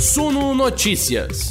Suno 0.00 0.54
Notícias. 0.54 1.50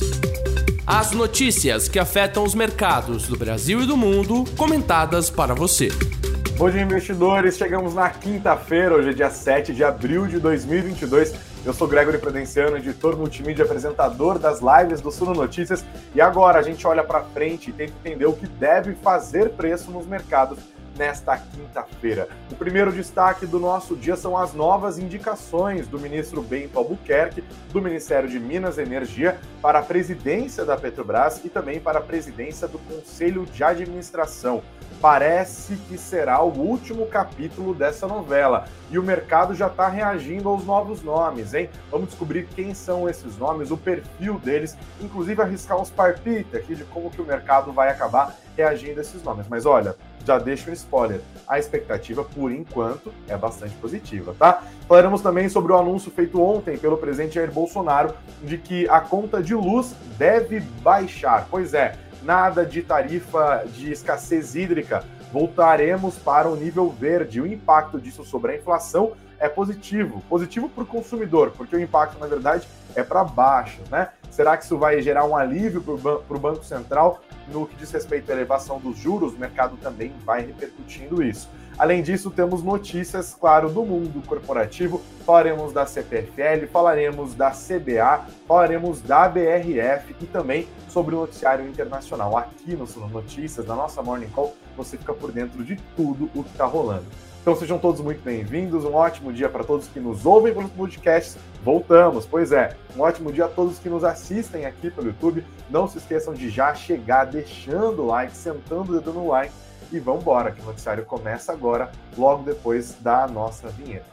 As 0.83 1.11
notícias 1.11 1.87
que 1.87 1.99
afetam 1.99 2.43
os 2.43 2.55
mercados 2.55 3.27
do 3.27 3.37
Brasil 3.37 3.83
e 3.83 3.85
do 3.85 3.95
mundo, 3.95 4.43
comentadas 4.57 5.29
para 5.29 5.53
você. 5.53 5.89
Dia, 5.89 6.81
investidores. 6.81 7.57
Chegamos 7.57 7.93
na 7.93 8.09
quinta-feira, 8.09 8.95
hoje 8.95 9.09
é 9.11 9.13
dia 9.13 9.29
7 9.29 9.71
de 9.71 9.83
abril 9.83 10.25
de 10.25 10.39
2022. 10.39 11.35
Eu 11.63 11.73
sou 11.75 11.87
Gregory 11.87 12.17
Prudenciano, 12.17 12.77
editor 12.77 13.15
multimídia, 13.15 13.63
apresentador 13.63 14.39
das 14.39 14.61
lives 14.61 14.99
do 14.99 15.11
Suno 15.11 15.35
Notícias. 15.35 15.85
E 16.15 16.19
agora 16.19 16.57
a 16.57 16.63
gente 16.63 16.87
olha 16.87 17.03
para 17.03 17.21
frente 17.21 17.69
e 17.69 17.73
tenta 17.73 17.93
entender 17.99 18.25
o 18.25 18.33
que 18.33 18.47
deve 18.47 18.95
fazer 18.95 19.51
preço 19.51 19.91
nos 19.91 20.07
mercados 20.07 20.57
nesta 20.99 21.37
quinta-feira. 21.37 22.27
O 22.51 22.55
primeiro 22.55 22.91
destaque 22.91 23.45
do 23.45 23.57
nosso 23.57 23.95
dia 23.95 24.17
são 24.17 24.37
as 24.37 24.53
novas 24.53 24.99
indicações 24.99 25.87
do 25.87 25.97
ministro 25.97 26.41
Bento 26.41 26.77
Albuquerque, 26.77 27.41
do 27.71 27.81
Ministério 27.81 28.27
de 28.27 28.37
Minas 28.37 28.77
e 28.77 28.81
Energia, 28.81 29.39
para 29.61 29.79
a 29.79 29.81
presidência 29.81 30.65
da 30.65 30.75
Petrobras 30.75 31.39
e 31.45 31.49
também 31.49 31.79
para 31.79 31.99
a 31.99 32.01
presidência 32.01 32.67
do 32.67 32.77
Conselho 32.79 33.45
de 33.45 33.63
Administração. 33.63 34.61
Parece 35.01 35.77
que 35.87 35.97
será 35.97 36.41
o 36.41 36.51
último 36.51 37.05
capítulo 37.05 37.73
dessa 37.73 38.05
novela 38.05 38.65
e 38.91 38.99
o 38.99 39.03
mercado 39.03 39.55
já 39.55 39.67
está 39.67 39.87
reagindo 39.87 40.49
aos 40.49 40.65
novos 40.65 41.01
nomes, 41.01 41.53
hein? 41.53 41.69
Vamos 41.89 42.09
descobrir 42.09 42.45
quem 42.53 42.73
são 42.73 43.07
esses 43.07 43.37
nomes, 43.37 43.71
o 43.71 43.77
perfil 43.77 44.37
deles, 44.39 44.75
inclusive 44.99 45.41
arriscar 45.41 45.79
uns 45.79 45.89
palpites 45.89 46.53
aqui 46.53 46.75
de 46.75 46.83
como 46.83 47.09
que 47.09 47.21
o 47.21 47.25
mercado 47.25 47.71
vai 47.71 47.89
acabar 47.89 48.35
reagindo 48.57 48.99
a 48.99 49.01
esses 49.01 49.23
nomes. 49.23 49.47
Mas 49.47 49.65
olha, 49.65 49.95
já 50.25 50.37
deixo 50.37 50.69
um 50.69 50.73
spoiler. 50.73 51.21
A 51.47 51.57
expectativa, 51.57 52.23
por 52.23 52.51
enquanto, 52.51 53.13
é 53.27 53.35
bastante 53.35 53.75
positiva, 53.75 54.35
tá? 54.37 54.63
Falaremos 54.87 55.21
também 55.21 55.49
sobre 55.49 55.71
o 55.71 55.77
anúncio 55.77 56.11
feito 56.11 56.41
ontem 56.41 56.77
pelo 56.77 56.97
presidente 56.97 57.35
Jair 57.35 57.51
Bolsonaro 57.51 58.13
de 58.43 58.57
que 58.57 58.87
a 58.89 58.99
conta 58.99 59.41
de 59.41 59.55
luz 59.55 59.95
deve 60.17 60.59
baixar. 60.59 61.47
Pois 61.49 61.73
é, 61.73 61.95
nada 62.21 62.65
de 62.65 62.81
tarifa 62.81 63.63
de 63.73 63.91
escassez 63.91 64.55
hídrica. 64.55 65.03
Voltaremos 65.31 66.15
para 66.17 66.49
o 66.49 66.55
nível 66.55 66.89
verde. 66.89 67.41
O 67.41 67.47
impacto 67.47 67.99
disso 67.99 68.23
sobre 68.23 68.53
a 68.53 68.55
inflação 68.57 69.13
é 69.39 69.47
positivo. 69.47 70.21
Positivo 70.29 70.69
para 70.69 70.83
o 70.83 70.87
consumidor, 70.87 71.51
porque 71.51 71.75
o 71.75 71.79
impacto, 71.79 72.19
na 72.19 72.27
verdade, 72.27 72.67
é 72.95 73.03
para 73.03 73.23
baixo, 73.23 73.81
né? 73.89 74.09
Será 74.29 74.55
que 74.57 74.63
isso 74.63 74.77
vai 74.77 75.01
gerar 75.01 75.25
um 75.25 75.35
alívio 75.35 75.81
para 75.81 76.37
o 76.37 76.39
Banco 76.39 76.63
Central? 76.63 77.21
No 77.47 77.65
que 77.65 77.75
diz 77.75 77.91
respeito 77.91 78.31
à 78.31 78.35
elevação 78.35 78.79
dos 78.79 78.97
juros, 78.97 79.33
o 79.33 79.37
mercado 79.37 79.75
também 79.77 80.13
vai 80.23 80.45
repercutindo 80.45 81.23
isso. 81.23 81.49
Além 81.77 82.03
disso, 82.03 82.29
temos 82.29 82.61
notícias, 82.61 83.33
claro, 83.39 83.69
do 83.69 83.83
mundo 83.83 84.21
corporativo. 84.27 85.01
Falaremos 85.25 85.71
da 85.71 85.85
CPFL, 85.85 86.67
falaremos 86.71 87.33
da 87.33 87.51
CBA, 87.51 88.25
falaremos 88.45 89.01
da 89.01 89.29
BRF 89.29 90.15
e 90.19 90.25
também 90.25 90.67
sobre 90.89 91.15
o 91.15 91.21
noticiário 91.21 91.65
internacional. 91.67 92.37
Aqui 92.37 92.75
no 92.75 92.85
Sul 92.85 93.07
Notícias, 93.07 93.65
na 93.65 93.75
nossa 93.75 94.01
Morning 94.03 94.29
Call, 94.29 94.53
você 94.75 94.97
fica 94.97 95.13
por 95.13 95.31
dentro 95.31 95.63
de 95.63 95.77
tudo 95.95 96.29
o 96.35 96.43
que 96.43 96.49
está 96.51 96.65
rolando. 96.65 97.05
Então 97.41 97.55
sejam 97.55 97.79
todos 97.79 98.01
muito 98.01 98.21
bem-vindos, 98.21 98.83
um 98.83 98.93
ótimo 98.93 99.31
dia 99.31 99.47
para 99.47 99.63
todos 99.63 99.87
que 99.87 99.99
nos 99.99 100.25
ouvem 100.25 100.53
pelos 100.53 100.69
podcasts. 100.71 101.37
Voltamos, 101.63 102.25
pois 102.25 102.51
é, 102.51 102.75
um 102.95 103.01
ótimo 103.01 103.31
dia 103.31 103.45
a 103.45 103.47
todos 103.47 103.79
que 103.79 103.87
nos 103.89 104.03
assistem 104.03 104.65
aqui 104.65 104.91
pelo 104.91 105.07
YouTube. 105.07 105.45
Não 105.69 105.87
se 105.87 105.97
esqueçam 105.97 106.33
de 106.33 106.49
já 106.49 106.75
chegar 106.75 107.25
deixando 107.25 108.03
o 108.03 108.05
like, 108.07 108.35
sentando 108.35 108.91
o 108.91 108.99
dedo 108.99 109.13
no 109.13 109.27
like 109.27 109.53
e 109.91 109.99
vamos 109.99 110.21
embora, 110.21 110.51
que 110.51 110.61
o 110.61 110.65
noticiário 110.65 111.05
começa 111.05 111.51
agora, 111.51 111.91
logo 112.17 112.43
depois 112.43 112.95
da 112.99 113.25
nossa 113.27 113.69
vinheta. 113.69 114.05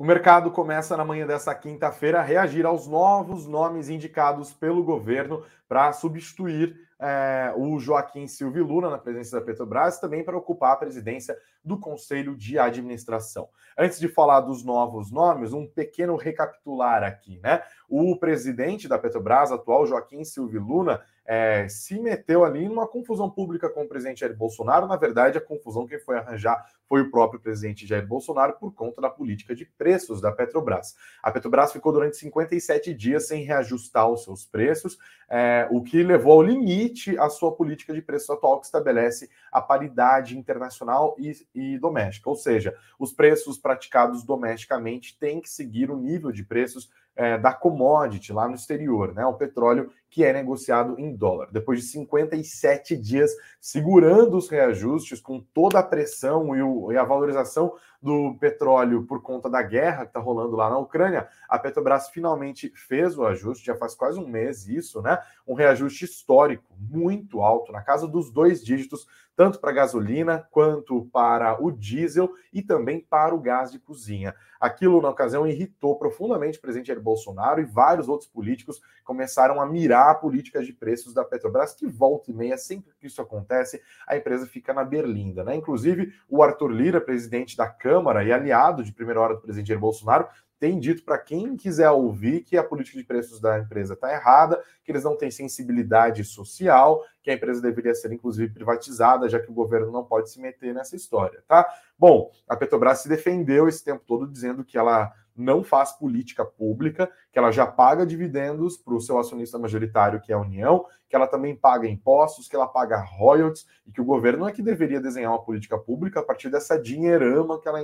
O 0.00 0.04
mercado 0.04 0.50
começa 0.50 0.96
na 0.96 1.04
manhã 1.04 1.26
dessa 1.26 1.54
quinta-feira 1.54 2.20
a 2.20 2.22
reagir 2.22 2.64
aos 2.64 2.86
novos 2.86 3.46
nomes 3.46 3.90
indicados 3.90 4.50
pelo 4.50 4.82
governo 4.82 5.44
para 5.68 5.92
substituir 5.92 6.88
é, 7.00 7.52
o 7.56 7.78
Joaquim 7.78 8.26
Silvio 8.26 8.64
Luna 8.64 8.90
na 8.90 8.98
presidência 8.98 9.38
da 9.38 9.44
Petrobras 9.44 9.98
também 9.98 10.22
para 10.22 10.36
ocupar 10.36 10.72
a 10.72 10.76
presidência 10.76 11.36
do 11.64 11.78
Conselho 11.78 12.36
de 12.36 12.58
Administração. 12.58 13.48
Antes 13.78 13.98
de 13.98 14.08
falar 14.08 14.40
dos 14.40 14.62
novos 14.62 15.10
nomes, 15.10 15.52
um 15.52 15.66
pequeno 15.66 16.16
recapitular 16.16 17.02
aqui, 17.02 17.40
né? 17.42 17.62
O 17.88 18.16
presidente 18.16 18.86
da 18.86 18.98
Petrobras, 18.98 19.50
atual 19.50 19.86
Joaquim 19.86 20.24
Silvio 20.24 20.62
Luna, 20.62 21.00
é, 21.24 21.68
se 21.68 22.00
meteu 22.00 22.44
ali 22.44 22.68
numa 22.68 22.88
confusão 22.88 23.30
pública 23.30 23.70
com 23.70 23.84
o 23.84 23.88
presidente 23.88 24.20
Jair 24.20 24.36
Bolsonaro. 24.36 24.88
Na 24.88 24.96
verdade, 24.96 25.38
a 25.38 25.40
confusão 25.40 25.86
quem 25.86 26.00
foi 26.00 26.18
arranjar 26.18 26.64
foi 26.88 27.02
o 27.02 27.10
próprio 27.10 27.38
presidente 27.38 27.86
Jair 27.86 28.04
Bolsonaro 28.04 28.54
por 28.58 28.74
conta 28.74 29.00
da 29.00 29.08
política 29.08 29.54
de 29.54 29.64
preços 29.64 30.20
da 30.20 30.32
Petrobras. 30.32 30.96
A 31.22 31.30
Petrobras 31.30 31.72
ficou 31.72 31.92
durante 31.92 32.16
57 32.16 32.92
dias 32.92 33.28
sem 33.28 33.44
reajustar 33.44 34.08
os 34.10 34.24
seus 34.24 34.44
preços, 34.44 34.98
é, 35.28 35.68
o 35.70 35.82
que 35.82 36.02
levou 36.02 36.32
ao 36.32 36.42
limite 36.42 36.89
a 37.18 37.28
sua 37.28 37.52
política 37.54 37.92
de 37.92 38.02
preços 38.02 38.30
atual, 38.30 38.60
que 38.60 38.66
estabelece 38.66 39.28
a 39.52 39.60
paridade 39.60 40.38
internacional 40.38 41.14
e, 41.18 41.32
e 41.54 41.78
doméstica. 41.78 42.28
Ou 42.28 42.36
seja, 42.36 42.74
os 42.98 43.12
preços 43.12 43.58
praticados 43.58 44.24
domesticamente 44.24 45.18
têm 45.18 45.40
que 45.40 45.48
seguir 45.48 45.90
o 45.90 45.96
nível 45.96 46.32
de 46.32 46.44
preços 46.44 46.90
é, 47.16 47.36
da 47.36 47.52
commodity 47.52 48.32
lá 48.32 48.48
no 48.48 48.54
exterior, 48.54 49.12
né? 49.12 49.26
O 49.26 49.34
petróleo 49.34 49.90
que 50.08 50.24
é 50.24 50.32
negociado 50.32 50.98
em 50.98 51.14
dólar. 51.14 51.50
Depois 51.52 51.80
de 51.80 51.86
57 51.86 52.96
dias 52.96 53.30
segurando 53.60 54.36
os 54.36 54.48
reajustes, 54.48 55.20
com 55.20 55.40
toda 55.40 55.78
a 55.78 55.82
pressão 55.82 56.56
e, 56.56 56.62
o, 56.62 56.90
e 56.90 56.96
a 56.96 57.04
valorização 57.04 57.74
do 58.02 58.34
petróleo 58.40 59.04
por 59.04 59.22
conta 59.22 59.50
da 59.50 59.62
guerra 59.62 60.04
que 60.04 60.10
está 60.10 60.20
rolando 60.20 60.56
lá 60.56 60.70
na 60.70 60.78
Ucrânia, 60.78 61.28
a 61.48 61.58
Petrobras 61.58 62.08
finalmente 62.08 62.72
fez 62.74 63.18
o 63.18 63.24
ajuste, 63.26 63.66
já 63.66 63.76
faz 63.76 63.94
quase 63.94 64.18
um 64.18 64.26
mês 64.26 64.66
isso, 64.66 65.02
né? 65.02 65.18
Um 65.46 65.54
reajuste 65.54 66.06
histórico 66.06 66.64
muito 66.78 67.42
alto, 67.42 67.70
na 67.70 67.82
casa 67.82 68.08
dos 68.08 68.32
dois 68.32 68.64
dígitos, 68.64 69.06
tanto 69.40 69.58
para 69.58 69.72
gasolina 69.72 70.46
quanto 70.50 71.08
para 71.10 71.56
o 71.64 71.70
diesel 71.70 72.30
e 72.52 72.60
também 72.60 73.00
para 73.00 73.34
o 73.34 73.40
gás 73.40 73.72
de 73.72 73.78
cozinha. 73.78 74.34
Aquilo, 74.60 75.00
na 75.00 75.08
ocasião, 75.08 75.46
irritou 75.46 75.98
profundamente 75.98 76.58
o 76.58 76.60
presidente 76.60 76.88
Jair 76.88 77.00
Bolsonaro 77.00 77.58
e 77.58 77.64
vários 77.64 78.06
outros 78.06 78.28
políticos 78.28 78.82
começaram 79.02 79.58
a 79.58 79.64
mirar 79.64 80.10
a 80.10 80.14
política 80.14 80.62
de 80.62 80.74
preços 80.74 81.14
da 81.14 81.24
Petrobras, 81.24 81.72
que 81.72 81.86
volta 81.86 82.30
e 82.30 82.34
meia, 82.34 82.58
sempre 82.58 82.92
que 83.00 83.06
isso 83.06 83.22
acontece, 83.22 83.80
a 84.06 84.14
empresa 84.14 84.46
fica 84.46 84.74
na 84.74 84.84
berlinda. 84.84 85.42
Né? 85.42 85.56
Inclusive, 85.56 86.12
o 86.28 86.42
Arthur 86.42 86.70
Lira, 86.70 87.00
presidente 87.00 87.56
da 87.56 87.66
Câmara 87.66 88.22
e 88.22 88.30
aliado 88.30 88.84
de 88.84 88.92
primeira 88.92 89.22
hora 89.22 89.36
do 89.36 89.40
presidente 89.40 89.68
Jair 89.68 89.80
Bolsonaro, 89.80 90.28
tem 90.60 90.78
dito 90.78 91.02
para 91.02 91.16
quem 91.16 91.56
quiser 91.56 91.90
ouvir 91.90 92.42
que 92.42 92.54
a 92.54 92.62
política 92.62 92.98
de 92.98 93.04
preços 93.04 93.40
da 93.40 93.58
empresa 93.58 93.94
está 93.94 94.12
errada, 94.12 94.62
que 94.84 94.92
eles 94.92 95.02
não 95.02 95.16
têm 95.16 95.30
sensibilidade 95.30 96.22
social, 96.22 97.02
que 97.22 97.30
a 97.30 97.34
empresa 97.34 97.62
deveria 97.62 97.94
ser 97.94 98.12
inclusive 98.12 98.52
privatizada, 98.52 99.26
já 99.26 99.40
que 99.40 99.50
o 99.50 99.54
governo 99.54 99.90
não 99.90 100.04
pode 100.04 100.30
se 100.30 100.38
meter 100.38 100.74
nessa 100.74 100.94
história, 100.94 101.42
tá? 101.48 101.66
Bom, 101.98 102.30
a 102.46 102.54
Petrobras 102.54 102.98
se 102.98 103.08
defendeu 103.08 103.66
esse 103.66 103.82
tempo 103.82 104.04
todo 104.06 104.26
dizendo 104.26 104.62
que 104.62 104.76
ela 104.76 105.10
não 105.34 105.64
faz 105.64 105.92
política 105.92 106.44
pública, 106.44 107.10
que 107.32 107.38
ela 107.38 107.50
já 107.50 107.66
paga 107.66 108.04
dividendos 108.04 108.76
para 108.76 108.92
o 108.94 109.00
seu 109.00 109.18
acionista 109.18 109.58
majoritário, 109.58 110.20
que 110.20 110.30
é 110.30 110.34
a 110.34 110.40
União, 110.40 110.84
que 111.08 111.16
ela 111.16 111.26
também 111.26 111.56
paga 111.56 111.88
impostos, 111.88 112.46
que 112.46 112.54
ela 112.54 112.68
paga 112.68 113.00
royalties, 113.00 113.66
e 113.86 113.92
que 113.92 114.00
o 114.02 114.04
governo 114.04 114.46
é 114.46 114.52
que 114.52 114.60
deveria 114.60 115.00
desenhar 115.00 115.32
uma 115.32 115.42
política 115.42 115.78
pública 115.78 116.20
a 116.20 116.22
partir 116.22 116.50
dessa 116.50 116.78
dinheirama 116.78 117.58
que 117.58 117.66
ela 117.66 117.80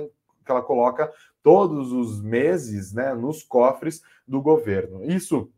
que 0.47 0.51
ela 0.51 0.61
coloca 0.61 1.11
todos 1.47 1.93
os 1.93 2.21
meses 2.21 2.91
né, 2.91 3.13
nos 3.13 3.41
cofres 3.41 4.01
do 4.27 4.41
governo. 4.41 5.01
Isso 5.05 5.49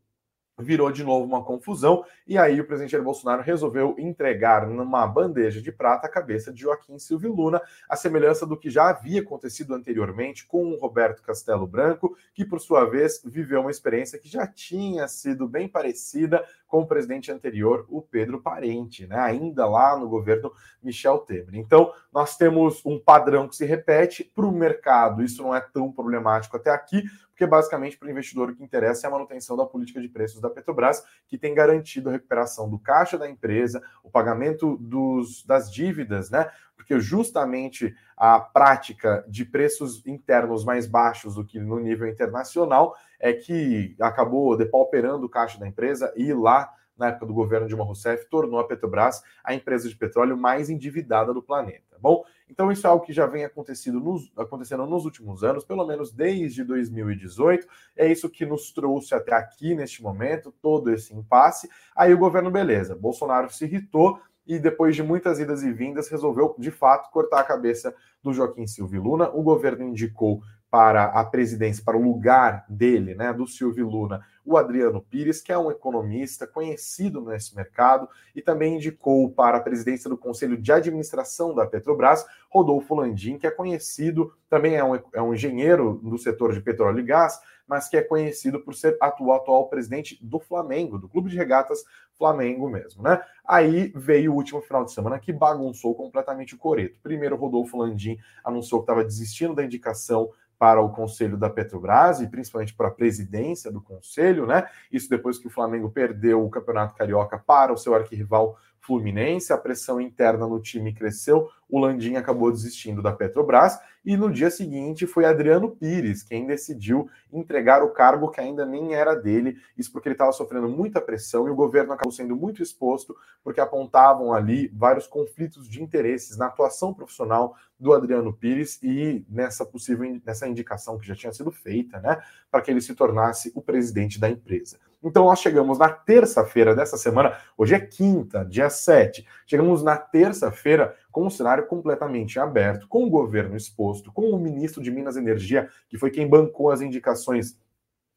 virou 0.59 0.92
de 0.92 1.03
novo 1.03 1.25
uma 1.25 1.44
confusão, 1.44 2.03
e 2.28 2.38
aí 2.38 2.59
o 2.59 2.66
presidente 2.66 2.92
Jair 2.92 3.03
Bolsonaro 3.03 3.42
resolveu 3.42 3.96
entregar 3.97 4.68
numa 4.68 5.07
bandeja 5.07 5.62
de 5.62 5.72
prata 5.72 6.07
a 6.07 6.12
cabeça 6.12 6.51
de 6.51 6.62
Joaquim 6.62 7.00
Silvio 7.00 7.34
Luna, 7.34 7.62
a 7.89 7.95
semelhança 7.95 8.45
do 8.45 8.57
que 8.57 8.69
já 8.69 8.89
havia 8.89 9.22
acontecido 9.22 9.74
anteriormente 9.74 10.45
com 10.45 10.72
o 10.72 10.78
Roberto 10.78 11.24
Castelo 11.24 11.66
Branco, 11.66 12.16
que 12.34 12.45
por 12.45 12.60
sua 12.60 12.86
vez 12.86 13.22
viveu 13.25 13.62
uma 13.62 13.72
experiência 13.72 14.19
que 14.19 14.28
já 14.28 14.45
tinha 14.45 15.07
sido 15.07 15.48
bem 15.48 15.68
parecida 15.68 16.44
com 16.68 16.81
o 16.81 16.86
presidente 16.86 17.31
anterior, 17.31 17.86
o 17.89 18.00
Pedro 18.00 18.39
Parente, 18.42 19.07
né? 19.07 19.18
ainda 19.18 19.66
lá 19.66 19.98
no 19.98 20.07
governo 20.07 20.51
Michel 20.81 21.18
Temer. 21.19 21.56
Então, 21.56 21.92
nós 22.13 22.38
temos 22.38 22.86
um 22.86 23.00
padrão 23.00 23.48
que 23.48 23.56
se 23.56 23.66
repete 23.66 24.24
para 24.24 24.45
o 24.45 24.51
mercado, 24.51 25.24
isso 25.24 25.42
não 25.42 25.54
é 25.54 25.60
tão 25.60 25.92
problemático 25.92 26.56
até 26.56 26.69
aqui, 26.69 27.04
porque 27.39 27.47
basicamente 27.47 27.97
para 27.97 28.09
o 28.09 28.12
investidor 28.12 28.50
o 28.50 28.56
que 28.56 28.62
interessa 28.62 29.07
é 29.07 29.07
a 29.07 29.12
manutenção 29.12 29.56
da 29.56 29.65
política 29.65 30.01
de 30.01 30.09
preços 30.09 30.41
da 30.41 30.50
Petrobras, 30.50 31.01
que 31.25 31.38
tem 31.38 31.56
garantido 31.56 32.09
a 32.09 32.12
recuperação 32.12 32.69
do 32.69 32.77
caixa 32.77 33.18
da 33.18 33.30
empresa, 33.30 33.81
o 34.03 34.09
pagamento 34.09 34.75
dos, 34.75 35.45
das 35.45 35.71
dívidas, 35.71 36.30
né? 36.30 36.51
Porque 36.75 37.00
justamente 37.00 37.95
a 38.18 38.41
prática 38.41 39.24
de 39.25 39.45
preços 39.45 40.06
internos 40.06 40.65
mais 40.65 40.86
baixos 40.86 41.36
do 41.36 41.45
que 41.45 41.62
no 41.62 41.80
nível 41.80 42.09
internacional 42.09 42.94
é 43.18 43.31
que 43.31 43.95
acabou 44.01 44.57
depauperando 44.57 45.25
o 45.25 45.30
caixa 45.30 45.57
da 45.57 45.65
empresa 45.65 46.12
e 46.18 46.33
lá 46.33 46.69
na 47.00 47.07
época 47.07 47.25
do 47.25 47.34
governo 47.34 47.68
Dilma 47.68 47.84
Rousseff, 47.84 48.30
tornou 48.30 48.60
a 48.60 48.68
Petrobras 48.68 49.24
a 49.44 49.54
empresa 49.56 49.88
de 49.88 49.96
petróleo 49.96 50.38
mais 50.38 50.69
endividada 50.69 51.34
do 51.34 51.42
planeta. 51.42 51.98
Bom, 52.01 52.24
então 52.50 52.72
isso 52.72 52.88
é 52.88 52.90
algo 52.90 53.06
que 53.06 53.13
já 53.13 53.25
vem 53.25 53.50
nos, 53.94 54.31
acontecendo 54.38 54.86
nos 54.86 55.06
últimos 55.06 55.44
anos, 55.44 55.66
pelo 55.66 55.86
menos 55.86 56.12
desde 56.12 56.63
2018. 56.63 57.68
É 57.96 58.10
isso 58.10 58.30
que 58.30 58.46
nos 58.46 58.72
trouxe 58.72 59.13
até 59.13 59.34
aqui 59.34 59.75
neste 59.75 60.01
momento, 60.01 60.54
todo 60.62 60.92
esse 60.92 61.13
impasse. 61.13 61.69
Aí 61.96 62.13
o 62.13 62.18
governo, 62.18 62.50
beleza, 62.50 62.96
Bolsonaro 62.96 63.50
se 63.51 63.66
irritou 63.66 64.19
e 64.48 64.57
depois 64.57 64.96
de 64.96 65.04
muitas 65.04 65.40
idas 65.40 65.62
e 65.62 65.72
vindas 65.72 66.10
resolveu 66.10 66.56
de 66.57 66.72
fato 66.72 67.12
cortar 67.12 67.42
a 67.42 67.44
cabeça 67.44 67.94
do 68.24 68.34
Joaquim 68.34 68.66
Silvio 68.66 69.04
Luna. 69.04 69.30
O 69.30 69.44
governo 69.44 69.84
indicou 69.84 70.42
para 70.69 71.06
a 71.06 71.24
presidência, 71.24 71.83
para 71.83 71.98
o 71.98 72.01
lugar 72.01 72.66
dele, 72.69 73.16
né, 73.16 73.33
do 73.33 73.48
Silvio 73.48 73.89
Luna, 73.89 74.24
o 74.45 74.57
Adriano 74.57 75.01
Pires, 75.01 75.42
que 75.42 75.51
é 75.51 75.57
um 75.57 75.71
economista 75.71 76.48
conhecido 76.48 77.21
nesse 77.21 77.56
mercado, 77.56 78.07
e 78.36 78.42
também 78.42 78.75
indicou 78.75 79.30
para 79.30 79.57
a 79.57 79.62
presidência 79.62 80.10
do 80.10 80.18
Conselho 80.18 80.57
de 80.57 80.71
Administração 80.71 81.54
da 81.54 81.66
Petrobras, 81.66 82.25
Rodolfo 82.50 82.95
Landim, 82.95 83.38
que 83.38 83.48
é 83.48 83.51
conhecido, 83.51 84.33
também 84.50 84.75
é 84.75 84.83
um, 84.83 84.95
é 85.13 85.21
um 85.21 85.33
engenheiro 85.33 86.00
do 86.04 86.18
setor 86.18 86.54
de 86.54 86.62
petróleo 86.62 87.00
e 87.00 87.04
gás, 87.04 87.39
mas 87.68 87.88
que 87.88 87.95
é 87.95 88.01
conhecido 88.01 88.60
por 88.60 88.74
ser 88.74 88.98
atual, 89.00 89.38
atual 89.38 89.69
presidente 89.69 90.18
do 90.22 90.39
Flamengo, 90.39 90.98
do 90.98 91.07
Clube 91.07 91.30
de 91.30 91.38
Regatas 91.38 91.83
Flamengo 92.18 92.68
mesmo, 92.68 93.04
né? 93.04 93.22
Aí 93.48 93.94
veio 93.95 94.33
o 94.33 94.36
último 94.36 94.62
final 94.62 94.83
de 94.83 94.92
semana 94.92 95.19
que 95.19 95.31
bagunçou 95.31 95.95
completamente 95.95 96.56
o 96.56 96.57
coreto. 96.57 97.00
Primeiro, 97.01 97.38
Rodolfo 97.38 97.77
Landim 97.77 98.18
anunciou 98.44 98.81
que 98.81 98.83
estava 98.83 99.06
desistindo 99.06 99.56
da 99.56 99.63
indicação 99.63 100.30
para 100.60 100.82
o 100.82 100.90
conselho 100.90 101.38
da 101.38 101.50
Petrobras 101.50 102.20
e 102.20 102.28
principalmente 102.28 102.76
para 102.76 102.90
a 102.90 102.92
presidência 102.92 103.72
do 103.72 103.82
conselho, 103.82 104.46
né? 104.46 104.68
Isso 104.92 105.10
depois 105.10 105.40
que 105.40 105.48
o 105.48 105.50
Flamengo 105.50 105.90
perdeu 105.90 106.46
o 106.46 106.50
Campeonato 106.50 106.94
Carioca 106.94 107.40
para 107.40 107.72
o 107.72 107.78
seu 107.78 107.96
arquirrival 107.96 108.58
Fluminense, 108.81 109.54
a 109.54 109.58
pressão 109.58 110.00
interna 110.00 110.48
no 110.48 110.60
time 110.60 110.94
cresceu, 110.94 111.50
o 111.70 111.80
Landim 111.80 112.16
acabou 112.16 112.52
desistindo 112.52 113.02
da 113.02 113.12
Petrobras 113.12 113.78
e 114.04 114.18
no 114.18 114.31
dia 114.31 114.50
seguinte 114.50 115.06
foi 115.06 115.26
Adriano 115.26 115.70
Pires 115.70 116.24
quem 116.24 116.48
decidiu 116.48 117.08
entregar 117.31 117.84
o 117.84 117.92
cargo 117.92 118.31
que 118.31 118.42
ainda 118.42 118.66
nem 118.66 118.96
era 118.96 119.14
dele, 119.14 119.58
isso 119.78 119.92
porque 119.92 120.08
ele 120.08 120.16
estava 120.16 120.31
sofrendo 120.31 120.68
muita 120.68 121.00
pressão 121.00 121.48
e 121.48 121.52
o 121.52 121.56
governo 121.56 121.94
acabou 121.94 122.12
sendo 122.12 122.36
muito 122.36 122.64
exposto 122.64 123.16
porque 123.44 123.62
apontavam 123.62 124.34
ali 124.34 124.68
vários 124.70 125.06
conflitos 125.06 125.70
de 125.70 125.84
interesses 125.84 126.38
na 126.38 126.48
atuação 126.48 126.94
profissional 126.94 127.56
do 127.80 127.94
Adriano 127.94 128.34
Pires 128.34 128.80
e 128.82 129.24
nessa 129.30 129.66
possível 129.66 130.20
nessa 130.25 130.48
indicação 130.48 130.98
que 130.98 131.08
já 131.08 131.16
tinha 131.16 131.32
sido 131.32 131.52
feita, 131.52 132.00
né, 132.00 132.22
para 132.50 132.62
que 132.62 132.72
ele 132.72 132.82
se 132.82 132.96
tornasse 132.96 133.52
o 133.56 133.62
presidente 133.62 134.20
da 134.20 134.30
empresa. 134.30 134.80
Então 135.01 135.25
nós 135.25 135.40
chegamos 135.40 135.80
na 135.80 135.90
terça-feira 135.90 136.75
dessa 136.75 136.98
semana, 136.98 137.38
hoje 137.57 137.74
é 137.74 137.80
quinta, 137.80 138.44
dia 138.44 138.69
7. 138.69 139.25
Chegamos 139.48 139.81
na 139.81 139.96
terça-feira 139.96 140.96
com 141.10 141.25
um 141.25 141.30
cenário 141.30 141.66
completamente 141.68 142.38
aberto, 142.38 142.88
com 142.88 143.06
o 143.06 143.10
governo 143.10 143.56
exposto, 143.56 144.12
com 144.12 144.30
o 144.30 144.40
ministro 144.40 144.84
de 144.84 144.92
Minas 144.92 145.16
e 145.16 145.19
Energia, 145.19 145.69
que 145.88 145.98
foi 145.98 146.12
quem 146.12 146.28
bancou 146.28 146.69
as 146.69 146.81
indicações 146.81 147.57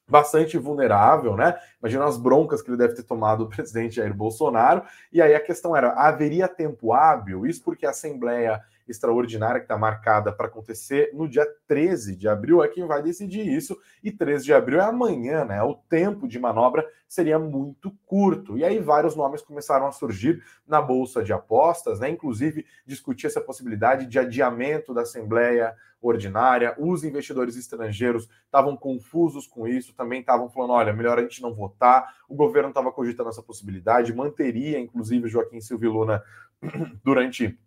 bastante 0.08 0.58
vulnerável, 0.58 1.36
né? 1.36 1.56
Imagina 1.80 2.04
as 2.04 2.18
broncas 2.18 2.60
que 2.60 2.68
ele 2.68 2.76
deve 2.76 2.94
ter 2.94 3.04
tomado 3.04 3.44
do 3.44 3.48
presidente 3.54 3.96
Jair 3.96 4.12
Bolsonaro. 4.12 4.82
E 5.12 5.22
aí 5.22 5.34
a 5.34 5.40
questão 5.40 5.76
era: 5.76 5.92
haveria 5.92 6.48
tempo 6.48 6.92
hábil? 6.92 7.46
Isso 7.46 7.62
porque 7.62 7.86
a 7.86 7.90
Assembleia 7.90 8.60
extraordinária 8.86 9.60
que 9.60 9.64
está 9.64 9.78
marcada 9.78 10.32
para 10.32 10.46
acontecer 10.46 11.10
no 11.12 11.28
dia 11.28 11.46
13 11.66 12.16
de 12.16 12.28
abril 12.28 12.62
é 12.62 12.68
quem 12.68 12.86
vai 12.86 13.02
decidir 13.02 13.46
isso, 13.46 13.78
e 14.02 14.10
13 14.10 14.44
de 14.44 14.54
abril 14.54 14.80
é 14.80 14.84
amanhã, 14.84 15.44
né? 15.44 15.62
O 15.62 15.74
tempo 15.74 16.28
de 16.28 16.38
manobra 16.38 16.86
seria 17.08 17.38
muito 17.38 17.90
curto. 18.06 18.56
E 18.56 18.64
aí 18.64 18.78
vários 18.78 19.14
nomes 19.14 19.42
começaram 19.42 19.86
a 19.86 19.92
surgir 19.92 20.42
na 20.66 20.80
bolsa 20.80 21.22
de 21.22 21.32
apostas, 21.32 22.00
né? 22.00 22.08
Inclusive 22.08 22.64
discutir 22.86 23.26
essa 23.26 23.40
possibilidade 23.40 24.06
de 24.06 24.18
adiamento 24.18 24.94
da 24.94 25.02
Assembleia 25.02 25.74
ordinária. 26.02 26.74
Os 26.78 27.04
investidores 27.04 27.56
estrangeiros 27.56 28.28
estavam 28.44 28.76
confusos 28.76 29.46
com 29.46 29.68
isso, 29.68 29.94
também 29.94 30.20
estavam 30.20 30.50
falando: 30.50 30.72
olha, 30.72 30.92
melhor 30.92 31.18
a 31.18 31.22
gente 31.22 31.40
não 31.40 31.54
votar. 31.54 32.16
O 32.28 32.34
governo 32.34 32.70
estava 32.70 32.90
cogitando 32.90 33.28
essa 33.28 33.42
possibilidade, 33.42 34.14
manteria, 34.14 34.78
inclusive, 34.80 35.28
Joaquim 35.28 35.60
Silvio 35.60 35.92
Luna 35.92 36.22
durante 37.04 37.58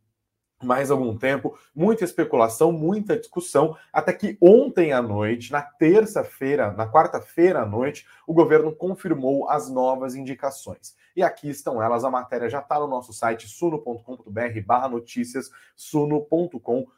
mais 0.65 0.91
algum 0.91 1.15
tempo, 1.15 1.57
muita 1.73 2.03
especulação, 2.03 2.71
muita 2.71 3.17
discussão, 3.17 3.77
até 3.93 4.11
que 4.11 4.37
ontem 4.41 4.91
à 4.91 5.01
noite, 5.01 5.51
na 5.51 5.61
terça-feira, 5.61 6.71
na 6.71 6.87
quarta-feira 6.91 7.61
à 7.61 7.65
noite, 7.65 8.05
o 8.27 8.33
governo 8.33 8.75
confirmou 8.75 9.49
as 9.49 9.69
novas 9.69 10.15
indicações. 10.15 10.95
E 11.15 11.23
aqui 11.23 11.49
estão 11.49 11.81
elas, 11.81 12.03
a 12.03 12.09
matéria 12.09 12.49
já 12.49 12.59
está 12.59 12.79
no 12.79 12.87
nosso 12.87 13.13
site 13.13 13.47
suno.com.br 13.47 14.61
barra 14.65 14.89
notícias, 14.89 15.49
suno.com.br 15.75 16.91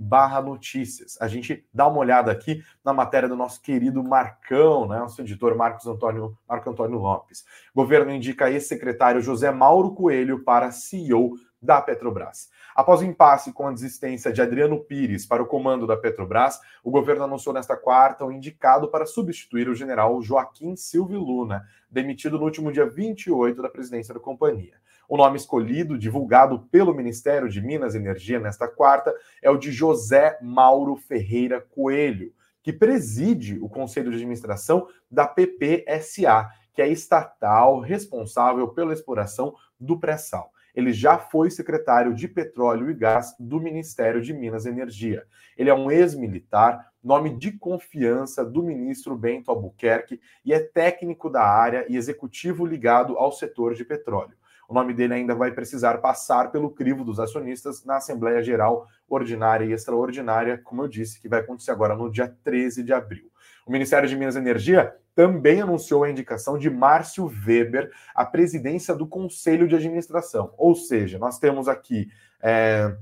barra 0.00 0.42
notícias. 0.42 1.16
A 1.20 1.28
gente 1.28 1.64
dá 1.72 1.86
uma 1.86 1.98
olhada 1.98 2.32
aqui 2.32 2.64
na 2.84 2.92
matéria 2.92 3.28
do 3.28 3.36
nosso 3.36 3.62
querido 3.62 4.02
Marcão, 4.02 4.88
né, 4.88 4.98
nosso 4.98 5.20
editor 5.20 5.54
Marcos 5.54 5.86
Antônio, 5.86 6.36
Marco 6.48 6.68
Antônio 6.68 6.98
Lopes. 6.98 7.44
O 7.72 7.80
governo 7.80 8.10
indica 8.10 8.50
ex-secretário 8.50 9.20
José 9.20 9.52
Mauro 9.52 9.92
Coelho 9.94 10.42
para 10.42 10.72
CEO 10.72 11.34
da 11.60 11.80
Petrobras. 11.80 12.48
Após 12.74 13.00
o 13.00 13.04
impasse 13.04 13.52
com 13.52 13.66
a 13.66 13.72
desistência 13.72 14.32
de 14.32 14.40
Adriano 14.40 14.82
Pires 14.82 15.26
para 15.26 15.42
o 15.42 15.46
comando 15.46 15.86
da 15.86 15.96
Petrobras, 15.96 16.58
o 16.82 16.90
governo 16.90 17.24
anunciou 17.24 17.54
nesta 17.54 17.76
quarta 17.76 18.24
o 18.24 18.32
indicado 18.32 18.88
para 18.88 19.04
substituir 19.04 19.68
o 19.68 19.74
general 19.74 20.22
Joaquim 20.22 20.74
Silvio 20.76 21.20
Luna, 21.20 21.66
demitido 21.90 22.38
no 22.38 22.44
último 22.44 22.72
dia 22.72 22.86
28 22.86 23.60
da 23.60 23.68
presidência 23.68 24.14
da 24.14 24.20
companhia. 24.20 24.74
O 25.08 25.16
nome 25.16 25.36
escolhido, 25.36 25.98
divulgado 25.98 26.60
pelo 26.70 26.94
Ministério 26.94 27.48
de 27.48 27.60
Minas 27.60 27.94
e 27.94 27.98
Energia 27.98 28.38
nesta 28.38 28.68
quarta, 28.68 29.12
é 29.42 29.50
o 29.50 29.58
de 29.58 29.72
José 29.72 30.38
Mauro 30.40 30.94
Ferreira 30.96 31.60
Coelho, 31.60 32.32
que 32.62 32.72
preside 32.72 33.58
o 33.60 33.68
Conselho 33.68 34.10
de 34.10 34.16
Administração 34.16 34.86
da 35.10 35.26
PPSA, 35.26 36.48
que 36.72 36.80
é 36.80 36.88
estatal 36.88 37.80
responsável 37.80 38.68
pela 38.68 38.92
exploração 38.92 39.54
do 39.78 39.98
pré-sal. 39.98 40.52
Ele 40.74 40.92
já 40.92 41.18
foi 41.18 41.50
secretário 41.50 42.14
de 42.14 42.28
Petróleo 42.28 42.90
e 42.90 42.94
Gás 42.94 43.34
do 43.38 43.60
Ministério 43.60 44.20
de 44.20 44.32
Minas 44.32 44.66
e 44.66 44.68
Energia. 44.68 45.24
Ele 45.56 45.70
é 45.70 45.74
um 45.74 45.90
ex-militar, 45.90 46.90
nome 47.02 47.36
de 47.36 47.52
confiança 47.52 48.44
do 48.44 48.62
ministro 48.62 49.16
Bento 49.16 49.50
Albuquerque 49.50 50.20
e 50.44 50.52
é 50.52 50.60
técnico 50.60 51.30
da 51.30 51.42
área 51.42 51.86
e 51.88 51.96
executivo 51.96 52.66
ligado 52.66 53.16
ao 53.16 53.32
setor 53.32 53.74
de 53.74 53.84
petróleo. 53.84 54.36
O 54.70 54.74
nome 54.74 54.94
dele 54.94 55.14
ainda 55.14 55.34
vai 55.34 55.50
precisar 55.50 55.98
passar 55.98 56.52
pelo 56.52 56.70
crivo 56.70 57.04
dos 57.04 57.18
acionistas 57.18 57.84
na 57.84 57.96
Assembleia 57.96 58.40
Geral 58.40 58.86
Ordinária 59.08 59.64
e 59.64 59.72
Extraordinária, 59.72 60.58
como 60.62 60.82
eu 60.82 60.88
disse, 60.88 61.20
que 61.20 61.28
vai 61.28 61.40
acontecer 61.40 61.72
agora 61.72 61.96
no 61.96 62.08
dia 62.08 62.32
13 62.44 62.84
de 62.84 62.92
abril. 62.92 63.28
O 63.66 63.72
Ministério 63.72 64.08
de 64.08 64.16
Minas 64.16 64.36
e 64.36 64.38
Energia 64.38 64.94
também 65.20 65.60
anunciou 65.60 66.02
a 66.02 66.10
indicação 66.10 66.56
de 66.56 66.70
Márcio 66.70 67.26
Weber 67.26 67.92
à 68.14 68.24
presidência 68.24 68.94
do 68.94 69.06
Conselho 69.06 69.68
de 69.68 69.74
Administração. 69.74 70.54
Ou 70.56 70.74
seja, 70.74 71.18
nós 71.18 71.38
temos 71.38 71.68
aqui 71.68 72.08
é, 72.40 72.96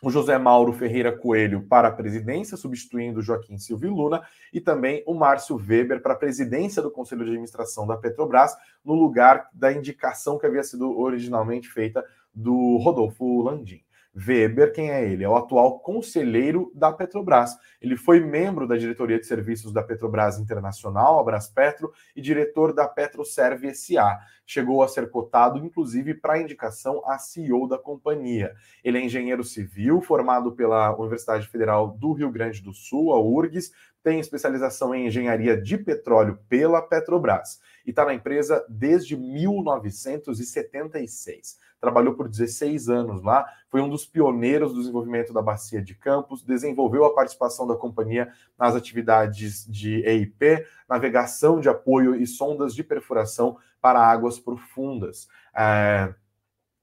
o 0.00 0.08
José 0.08 0.38
Mauro 0.38 0.72
Ferreira 0.72 1.10
Coelho 1.10 1.62
para 1.62 1.88
a 1.88 1.90
presidência, 1.90 2.56
substituindo 2.56 3.20
Joaquim 3.20 3.58
Silvio 3.58 3.92
Luna, 3.92 4.22
e 4.52 4.60
também 4.60 5.02
o 5.04 5.14
Márcio 5.14 5.56
Weber 5.56 6.00
para 6.00 6.12
a 6.12 6.16
presidência 6.16 6.80
do 6.80 6.92
Conselho 6.92 7.24
de 7.24 7.30
Administração 7.30 7.88
da 7.88 7.96
Petrobras, 7.96 8.54
no 8.84 8.94
lugar 8.94 9.48
da 9.52 9.72
indicação 9.72 10.38
que 10.38 10.46
havia 10.46 10.62
sido 10.62 10.96
originalmente 10.96 11.68
feita 11.68 12.04
do 12.32 12.76
Rodolfo 12.76 13.42
Landim. 13.42 13.82
Weber, 14.14 14.72
quem 14.72 14.90
é 14.90 15.08
ele? 15.08 15.22
É 15.22 15.28
o 15.28 15.36
atual 15.36 15.78
conselheiro 15.80 16.72
da 16.74 16.92
Petrobras. 16.92 17.56
Ele 17.80 17.96
foi 17.96 18.20
membro 18.20 18.66
da 18.66 18.76
diretoria 18.76 19.18
de 19.18 19.26
serviços 19.26 19.72
da 19.72 19.82
Petrobras 19.82 20.38
Internacional, 20.38 21.20
a 21.20 21.24
Braspetro, 21.24 21.92
e 22.16 22.20
diretor 22.20 22.72
da 22.72 22.88
Petroserve 22.88 23.72
SA. 23.74 24.18
Chegou 24.44 24.82
a 24.82 24.88
ser 24.88 25.10
cotado, 25.10 25.58
inclusive, 25.58 26.14
para 26.14 26.40
indicação 26.40 27.02
a 27.06 27.18
CEO 27.18 27.68
da 27.68 27.78
companhia. 27.78 28.54
Ele 28.82 28.98
é 28.98 29.04
engenheiro 29.04 29.44
civil, 29.44 30.00
formado 30.00 30.52
pela 30.52 30.96
Universidade 30.96 31.46
Federal 31.46 31.88
do 31.88 32.12
Rio 32.12 32.32
Grande 32.32 32.62
do 32.62 32.72
Sul, 32.72 33.12
a 33.12 33.20
URGS, 33.20 33.70
tem 34.02 34.20
especialização 34.20 34.94
em 34.94 35.06
engenharia 35.06 35.60
de 35.60 35.76
petróleo 35.76 36.38
pela 36.48 36.80
Petrobras 36.80 37.60
e 37.84 37.90
está 37.90 38.04
na 38.04 38.14
empresa 38.14 38.64
desde 38.68 39.16
1976 39.16 41.58
trabalhou 41.80 42.14
por 42.14 42.28
16 42.28 42.88
anos 42.88 43.22
lá, 43.22 43.46
foi 43.68 43.80
um 43.80 43.88
dos 43.88 44.04
pioneiros 44.04 44.72
do 44.72 44.80
desenvolvimento 44.80 45.32
da 45.32 45.42
bacia 45.42 45.82
de 45.82 45.94
Campos, 45.94 46.42
desenvolveu 46.42 47.04
a 47.04 47.14
participação 47.14 47.66
da 47.66 47.76
companhia 47.76 48.32
nas 48.58 48.74
atividades 48.74 49.64
de 49.66 50.02
EIP, 50.04 50.64
navegação 50.88 51.60
de 51.60 51.68
apoio 51.68 52.14
e 52.14 52.26
sondas 52.26 52.74
de 52.74 52.82
perfuração 52.82 53.56
para 53.80 54.00
águas 54.00 54.38
profundas. 54.38 55.28
É, 55.56 56.12